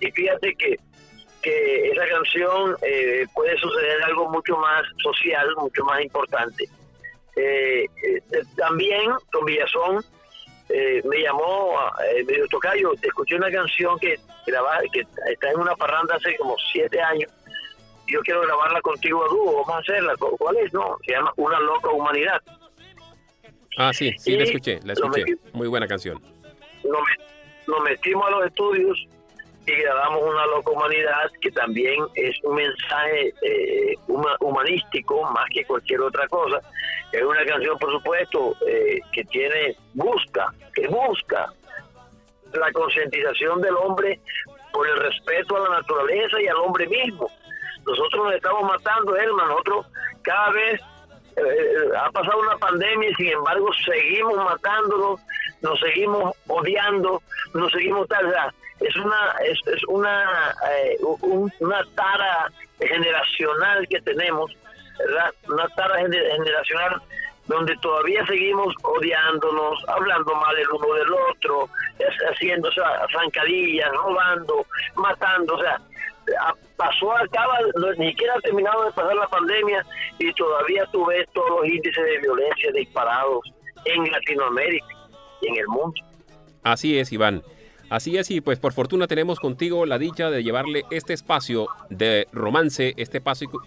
Y 0.00 0.10
fíjate 0.10 0.54
que 0.56 0.76
que 1.44 1.90
esa 1.90 2.08
canción 2.08 2.74
eh, 2.80 3.26
puede 3.34 3.56
suceder 3.58 4.02
algo 4.04 4.30
mucho 4.30 4.56
más 4.56 4.82
social, 5.02 5.46
mucho 5.58 5.84
más 5.84 6.00
importante. 6.02 6.64
Eh, 7.36 7.84
eh, 7.84 8.20
también 8.56 9.12
con 9.30 9.44
Villazón 9.44 10.02
eh, 10.68 11.02
me 11.04 11.20
llamó, 11.20 11.74
eh, 12.14 12.24
me 12.24 12.32
dijo, 12.32 12.46
Tocayo, 12.48 12.92
escuché 13.00 13.36
una 13.36 13.50
canción 13.50 13.98
que, 13.98 14.18
graba, 14.46 14.78
que 14.92 15.00
está 15.30 15.50
en 15.50 15.60
una 15.60 15.74
parranda 15.76 16.16
hace 16.16 16.36
como 16.36 16.56
siete 16.72 17.00
años. 17.00 17.30
Yo 18.06 18.20
quiero 18.20 18.42
grabarla 18.42 18.80
contigo 18.82 19.24
a 19.24 19.28
dúo, 19.28 19.64
vamos 19.64 19.74
a 19.74 19.78
hacerla. 19.78 20.14
¿Cuál 20.16 20.56
es? 20.58 20.72
No, 20.72 20.96
se 21.04 21.12
llama 21.12 21.32
Una 21.36 21.58
Loca 21.60 21.90
Humanidad. 21.90 22.40
Ah, 23.78 23.92
sí, 23.92 24.12
sí, 24.18 24.36
la 24.36 24.44
escuché, 24.44 24.80
la 24.84 24.92
escuché. 24.92 25.24
Muy 25.52 25.68
buena 25.68 25.86
canción. 25.88 26.22
Nos, 26.84 27.02
nos 27.66 27.80
metimos 27.82 28.26
a 28.26 28.30
los 28.30 28.46
estudios 28.46 29.06
y 29.66 29.72
grabamos 29.72 30.22
una 30.22 30.46
loca 30.46 30.70
humanidad 30.70 31.30
que 31.40 31.50
también 31.50 32.04
es 32.14 32.36
un 32.44 32.56
mensaje 32.56 33.32
eh, 33.42 33.94
humanístico 34.06 35.22
más 35.30 35.46
que 35.52 35.64
cualquier 35.64 36.00
otra 36.02 36.28
cosa. 36.28 36.60
Es 37.12 37.22
una 37.22 37.44
canción, 37.44 37.78
por 37.78 37.90
supuesto, 37.92 38.56
eh, 38.66 39.00
que 39.12 39.24
tiene, 39.24 39.76
busca, 39.94 40.52
que 40.74 40.86
busca 40.88 41.52
la 42.52 42.72
concientización 42.72 43.60
del 43.62 43.74
hombre 43.76 44.20
por 44.72 44.88
el 44.88 44.96
respeto 44.96 45.56
a 45.56 45.68
la 45.68 45.76
naturaleza 45.80 46.40
y 46.40 46.46
al 46.48 46.56
hombre 46.56 46.86
mismo. 46.86 47.30
Nosotros 47.86 48.24
nos 48.24 48.34
estamos 48.34 48.62
matando, 48.64 49.16
Elma, 49.16 49.46
nosotros 49.46 49.86
cada 50.22 50.50
vez 50.50 50.80
eh, 51.36 51.96
ha 51.98 52.10
pasado 52.10 52.38
una 52.38 52.56
pandemia 52.58 53.10
y 53.10 53.14
sin 53.14 53.28
embargo 53.28 53.68
seguimos 53.84 54.36
matándonos, 54.36 55.20
nos 55.62 55.80
seguimos 55.80 56.36
odiando, 56.48 57.22
nos 57.54 57.72
seguimos 57.72 58.06
tal 58.08 58.30
es 58.80 58.96
una 58.96 59.34
es, 59.44 59.84
una 59.88 60.54
eh, 60.70 60.98
una 61.60 61.84
tara 61.94 62.50
generacional 62.78 63.86
que 63.88 64.00
tenemos 64.00 64.50
una 65.48 65.68
tara 65.76 65.98
generacional 65.98 67.00
donde 67.46 67.76
todavía 67.82 68.24
seguimos 68.26 68.74
odiándonos 68.82 69.78
hablando 69.88 70.34
mal 70.34 70.56
el 70.56 70.70
uno 70.70 70.94
del 70.94 71.12
otro 71.30 71.68
haciendo 72.30 72.70
zancadillas 73.12 73.90
robando 73.92 74.66
matando 74.96 75.54
o 75.54 75.60
sea 75.60 75.80
pasó 76.76 77.12
acaba 77.12 77.58
ni 77.98 78.08
siquiera 78.08 78.34
ha 78.34 78.40
terminado 78.40 78.84
de 78.84 78.92
pasar 78.92 79.14
la 79.14 79.28
pandemia 79.28 79.84
y 80.18 80.32
todavía 80.32 80.84
tú 80.90 81.06
ves 81.06 81.28
todos 81.32 81.50
los 81.60 81.66
índices 81.66 82.04
de 82.04 82.18
violencia 82.18 82.72
disparados 82.72 83.40
en 83.84 84.10
Latinoamérica 84.10 84.86
y 85.42 85.48
en 85.48 85.56
el 85.56 85.68
mundo. 85.68 86.00
Así 86.62 86.98
es 86.98 87.12
Iván 87.12 87.42
Así 87.94 88.16
es, 88.16 88.28
y 88.32 88.40
pues 88.40 88.58
por 88.58 88.72
fortuna 88.72 89.06
tenemos 89.06 89.38
contigo 89.38 89.86
la 89.86 90.00
dicha 90.00 90.28
de 90.28 90.42
llevarle 90.42 90.84
este 90.90 91.12
espacio 91.12 91.68
de 91.90 92.26
romance, 92.32 92.92
este 92.96 93.18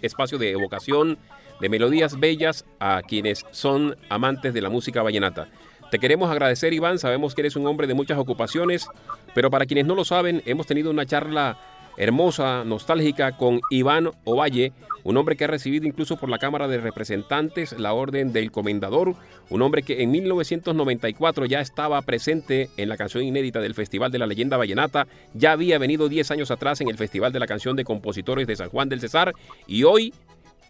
espacio, 0.02 0.36
de 0.36 0.50
evocación, 0.50 1.16
de 1.60 1.70
melodías 1.70 2.20
bellas 2.20 2.66
a 2.78 3.00
quienes 3.00 3.46
son 3.52 3.96
amantes 4.10 4.52
de 4.52 4.60
la 4.60 4.68
música 4.68 5.02
vallenata. 5.02 5.48
Te 5.90 5.98
queremos 5.98 6.30
agradecer, 6.30 6.74
Iván. 6.74 6.98
Sabemos 6.98 7.34
que 7.34 7.40
eres 7.40 7.56
un 7.56 7.66
hombre 7.66 7.86
de 7.86 7.94
muchas 7.94 8.18
ocupaciones, 8.18 8.86
pero 9.34 9.48
para 9.50 9.64
quienes 9.64 9.86
no 9.86 9.94
lo 9.94 10.04
saben, 10.04 10.42
hemos 10.44 10.66
tenido 10.66 10.90
una 10.90 11.06
charla 11.06 11.58
hermosa, 11.98 12.64
nostálgica 12.64 13.36
con 13.36 13.60
Iván 13.70 14.10
Ovalle, 14.24 14.72
un 15.02 15.16
hombre 15.16 15.36
que 15.36 15.44
ha 15.44 15.48
recibido 15.48 15.86
incluso 15.86 16.16
por 16.16 16.28
la 16.28 16.38
Cámara 16.38 16.68
de 16.68 16.78
Representantes 16.78 17.78
la 17.78 17.92
Orden 17.92 18.32
del 18.32 18.52
Comendador, 18.52 19.14
un 19.50 19.62
hombre 19.62 19.82
que 19.82 20.02
en 20.02 20.12
1994 20.12 21.46
ya 21.46 21.60
estaba 21.60 22.00
presente 22.02 22.70
en 22.76 22.88
la 22.88 22.96
canción 22.96 23.24
inédita 23.24 23.60
del 23.60 23.74
Festival 23.74 24.12
de 24.12 24.18
la 24.18 24.26
Leyenda 24.26 24.56
Vallenata, 24.56 25.06
ya 25.34 25.52
había 25.52 25.78
venido 25.78 26.08
10 26.08 26.30
años 26.30 26.50
atrás 26.52 26.80
en 26.80 26.88
el 26.88 26.96
Festival 26.96 27.32
de 27.32 27.40
la 27.40 27.46
Canción 27.46 27.74
de 27.74 27.84
Compositores 27.84 28.46
de 28.46 28.56
San 28.56 28.68
Juan 28.68 28.88
del 28.88 29.00
Cesar 29.00 29.32
y 29.66 29.82
hoy 29.82 30.14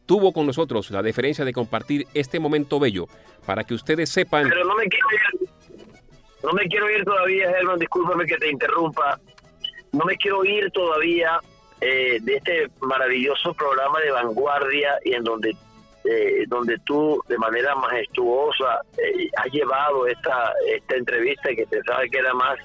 tuvo 0.07 0.33
con 0.33 0.47
nosotros 0.47 0.91
la 0.91 1.03
deferencia 1.03 1.45
de 1.45 1.53
compartir 1.53 2.07
este 2.15 2.41
momento 2.41 2.81
bello 2.81 3.07
para 3.45 3.65
que 3.65 3.75
ustedes 3.75 4.09
sepan... 4.09 4.49
Pero 4.49 4.65
no 4.65 4.75
me 4.77 4.87
quiero 4.87 5.07
ir, 5.13 5.51
no 6.43 6.53
me 6.55 6.63
quiero 6.69 6.91
ir 6.91 7.05
todavía, 7.05 7.51
Germán, 7.51 7.79
discúlpame 7.79 8.25
que 8.25 8.39
te 8.39 8.51
interrumpa 8.51 9.21
no 9.93 10.05
me 10.05 10.17
quiero 10.17 10.45
ir 10.45 10.71
todavía 10.71 11.41
eh, 11.81 12.19
de 12.23 12.35
este 12.37 12.69
maravilloso 12.81 13.55
programa 13.55 14.01
de 14.01 14.11
vanguardia 14.11 14.99
y 15.05 15.15
en 15.15 15.23
donde 15.23 15.55
eh, 16.05 16.45
donde 16.49 16.77
tú 16.85 17.23
de 17.29 17.39
manera 17.39 17.75
majestuosa 17.77 18.81
eh, 18.97 19.29
has 19.37 19.53
llevado 19.53 20.07
esta 20.09 20.53
esta 20.75 20.97
entrevista 20.97 21.55
que 21.55 21.67
pensaba 21.67 22.03
que 22.11 22.19
era 22.19 22.35
más 22.35 22.59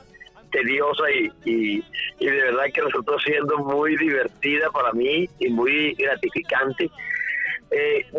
tediosa 0.52 1.12
y, 1.12 1.32
y, 1.46 1.84
y, 2.20 2.26
de 2.26 2.42
verdad 2.44 2.66
que 2.74 2.82
resultó 2.82 3.20
siendo 3.20 3.58
muy 3.60 3.96
divertida 3.98 4.70
para 4.72 4.92
mí 4.94 5.28
y 5.40 5.50
muy 5.50 5.94
gratificante. 5.94 6.90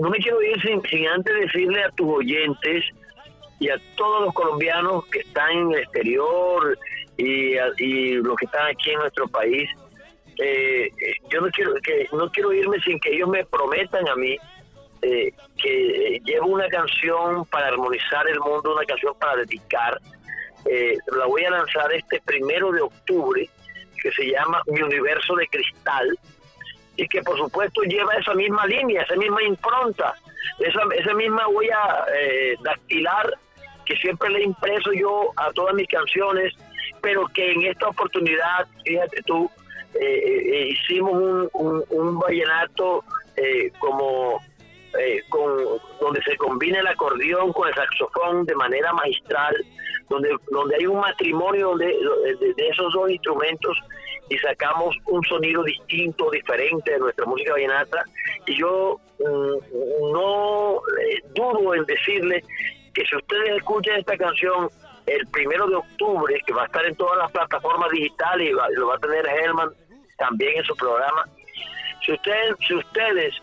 no 0.01 0.11
me 0.11 0.19
quiero 0.19 0.43
ir 0.43 0.61
sin, 0.63 0.83
sin 0.83 1.07
antes 1.09 1.33
decirle 1.35 1.83
a 1.85 1.91
tus 1.91 2.09
oyentes 2.09 2.85
y 3.61 3.69
a 3.69 3.77
todos 3.97 4.27
los 4.27 4.35
colombianos 4.35 5.07
que 5.07 5.21
están 5.21 5.51
en 5.53 5.73
el 5.73 5.79
exterior 5.79 6.79
y, 7.17 7.57
y 7.79 8.15
los 8.15 8.37
que 8.37 8.47
están 8.47 8.67
aquí 8.67 8.91
en 8.91 8.99
nuestro 8.99 9.29
país, 9.29 9.69
eh, 10.39 10.91
yo 11.31 11.41
no 11.41 11.49
quiero 11.51 11.75
que 11.77 12.09
no 12.13 12.29
quiero 12.31 12.53
irme 12.53 12.81
sin 12.81 12.99
que 12.99 13.15
ellos 13.15 13.29
me 13.29 13.45
prometan 13.45 14.09
a 14.09 14.17
mí 14.17 14.37
eh, 15.03 15.33
que 15.63 16.21
llevo 16.25 16.47
una 16.47 16.67
canción 16.69 17.45
para 17.47 17.69
armonizar 17.69 18.27
el 18.29 18.41
mundo, 18.41 18.75
una 18.75 18.87
canción 18.87 19.15
para 19.19 19.37
dedicar. 19.37 20.01
Eh, 20.65 20.97
la 21.19 21.27
voy 21.27 21.45
a 21.45 21.51
lanzar 21.51 21.93
este 21.93 22.23
primero 22.23 22.73
de 22.73 22.81
octubre, 22.81 23.49
que 24.01 24.11
se 24.13 24.31
llama 24.31 24.63
Mi 24.67 24.81
Universo 24.81 25.37
de 25.37 25.47
Cristal, 25.49 26.19
y 26.97 27.07
que 27.07 27.23
por 27.23 27.37
supuesto 27.37 27.83
lleva 27.83 28.15
esa 28.15 28.33
misma 28.35 28.67
línea, 28.67 29.03
esa 29.03 29.17
misma 29.17 29.43
impronta, 29.43 30.15
esa, 30.59 30.81
esa 30.97 31.13
misma 31.13 31.49
huella 31.49 32.07
eh, 32.17 32.55
dactilar 32.63 33.35
que 33.85 33.97
siempre 33.97 34.31
le 34.31 34.39
he 34.39 34.45
impreso 34.45 34.93
yo 34.93 35.33
a 35.37 35.53
todas 35.53 35.75
mis 35.75 35.89
canciones 35.89 36.55
pero 37.05 37.27
que 37.29 37.53
en 37.53 37.63
esta 37.65 37.89
oportunidad, 37.89 38.67
fíjate 38.83 39.23
tú, 39.27 39.51
eh, 40.01 40.01
eh, 40.01 40.69
hicimos 40.71 41.51
un, 41.53 41.85
un, 41.91 42.19
vallenato 42.19 43.05
eh, 43.37 43.71
como 43.79 44.41
con, 45.29 45.53
donde 46.01 46.23
se 46.23 46.35
combina 46.39 46.81
el 46.81 46.87
acordeón 46.87 47.53
con 47.53 47.69
el 47.69 47.75
saxofón 47.75 48.47
de 48.47 48.55
manera 48.55 48.93
magistral, 48.95 49.55
donde, 50.09 50.35
donde 50.51 50.77
hay 50.77 50.87
un 50.87 50.99
matrimonio 50.99 51.77
de, 51.77 51.89
de, 51.89 52.69
esos 52.71 52.91
dos 52.95 53.11
instrumentos 53.11 53.77
y 54.31 54.39
sacamos 54.39 54.97
un 55.05 55.23
sonido 55.25 55.63
distinto, 55.63 56.31
diferente 56.31 56.93
de 56.93 57.01
nuestra 57.01 57.27
música 57.27 57.53
vallenata. 57.53 58.03
Y 58.47 58.59
yo 58.59 58.99
mm, 59.19 60.13
no 60.13 60.81
dudo 61.35 61.75
en 61.75 61.85
decirle 61.85 62.43
que 62.95 63.05
si 63.05 63.17
ustedes 63.17 63.57
escuchan 63.57 63.99
esta 63.99 64.17
canción 64.17 64.71
el 65.07 65.27
primero 65.29 65.67
de 65.67 65.77
octubre, 65.77 66.41
que 66.47 66.53
va 66.53 66.63
a 66.63 66.67
estar 66.67 66.85
en 66.85 66.97
todas 66.97 67.19
las 67.19 67.31
plataformas 67.31 67.91
digitales 67.91 68.49
y 68.49 68.53
lo 68.53 68.89
va 68.89 68.97
a 68.97 68.99
tener 68.99 69.27
Herman 69.27 69.71
también 70.17 70.59
en 70.59 70.65
su 70.65 70.75
programa. 70.77 71.25
Si 72.05 72.13
ustedes, 72.13 72.57
si 72.67 72.75
ustedes 72.75 73.35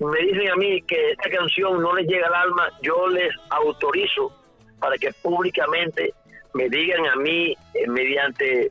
me 0.00 0.18
dicen 0.20 0.50
a 0.50 0.56
mí 0.56 0.82
que 0.82 1.12
esta 1.12 1.30
canción 1.30 1.80
no 1.80 1.94
les 1.94 2.06
llega 2.06 2.26
al 2.26 2.34
alma, 2.34 2.68
yo 2.82 3.08
les 3.08 3.32
autorizo 3.50 4.32
para 4.78 4.96
que 4.98 5.12
públicamente 5.22 6.12
me 6.54 6.68
digan 6.68 7.06
a 7.06 7.16
mí 7.16 7.54
eh, 7.74 7.86
mediante 7.88 8.70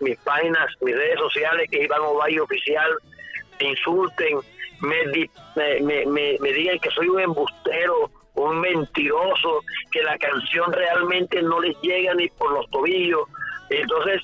mis 0.00 0.18
páginas, 0.18 0.66
mis 0.80 0.94
redes 0.94 1.18
sociales, 1.18 1.68
que 1.70 1.84
Iván 1.84 2.00
Ovalle 2.00 2.40
Oficial, 2.40 2.90
me 3.60 3.68
insulten, 3.68 4.38
me, 4.80 5.06
me, 5.80 6.06
me, 6.06 6.36
me 6.38 6.52
digan 6.52 6.78
que 6.78 6.90
soy 6.90 7.08
un 7.08 7.20
embustero, 7.20 8.10
un 8.34 8.60
mentiroso, 8.60 9.60
que 9.90 10.02
la 10.02 10.16
canción 10.18 10.72
realmente 10.72 11.42
no 11.42 11.60
les 11.60 11.76
llega 11.82 12.14
ni 12.14 12.28
por 12.28 12.52
los 12.52 12.68
tobillos. 12.70 13.22
Entonces, 13.70 14.22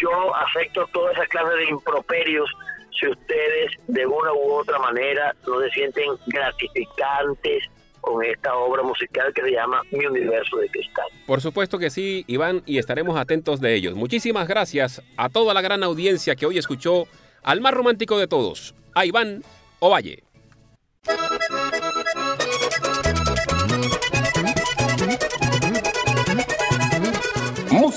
yo 0.00 0.34
acepto 0.36 0.86
toda 0.92 1.12
esa 1.12 1.26
clase 1.26 1.54
de 1.56 1.64
improperios 1.70 2.50
si 2.98 3.08
ustedes 3.08 3.72
de 3.86 4.06
una 4.06 4.32
u 4.32 4.52
otra 4.52 4.78
manera 4.78 5.34
no 5.46 5.60
se 5.60 5.70
sienten 5.70 6.10
gratificantes 6.26 7.64
con 8.00 8.24
esta 8.24 8.54
obra 8.54 8.82
musical 8.82 9.32
que 9.34 9.42
se 9.42 9.52
llama 9.52 9.82
Mi 9.90 10.06
Universo 10.06 10.56
de 10.56 10.68
Cristal. 10.68 11.06
Por 11.26 11.40
supuesto 11.40 11.78
que 11.78 11.90
sí, 11.90 12.24
Iván, 12.26 12.62
y 12.66 12.78
estaremos 12.78 13.18
atentos 13.18 13.60
de 13.60 13.74
ellos. 13.74 13.94
Muchísimas 13.94 14.48
gracias 14.48 15.02
a 15.16 15.28
toda 15.28 15.54
la 15.54 15.60
gran 15.60 15.82
audiencia 15.82 16.34
que 16.34 16.46
hoy 16.46 16.58
escuchó 16.58 17.06
al 17.42 17.60
más 17.60 17.72
romántico 17.72 18.18
de 18.18 18.26
todos, 18.26 18.74
a 18.94 19.04
Iván 19.04 19.42
Ovalle. 19.80 20.22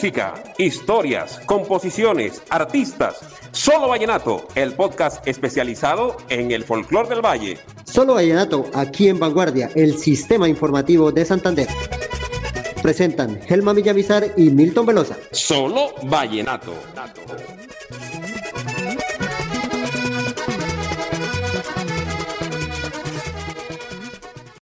Música, 0.03 0.33
historias, 0.57 1.39
composiciones, 1.45 2.43
artistas. 2.49 3.21
Solo 3.53 3.87
Vallenato, 3.87 4.49
el 4.53 4.73
podcast 4.73 5.25
especializado 5.25 6.17
en 6.27 6.51
el 6.51 6.65
folclor 6.65 7.07
del 7.07 7.21
valle. 7.21 7.57
Solo 7.85 8.15
Vallenato, 8.15 8.69
aquí 8.73 9.07
en 9.07 9.17
Vanguardia, 9.17 9.69
el 9.75 9.97
sistema 9.97 10.49
informativo 10.49 11.09
de 11.13 11.23
Santander. 11.23 11.69
Presentan 12.81 13.39
Helma 13.47 13.71
Villamizar 13.71 14.25
y 14.35 14.49
Milton 14.49 14.87
Velosa. 14.87 15.15
Solo 15.31 15.93
Vallenato. 16.03 16.73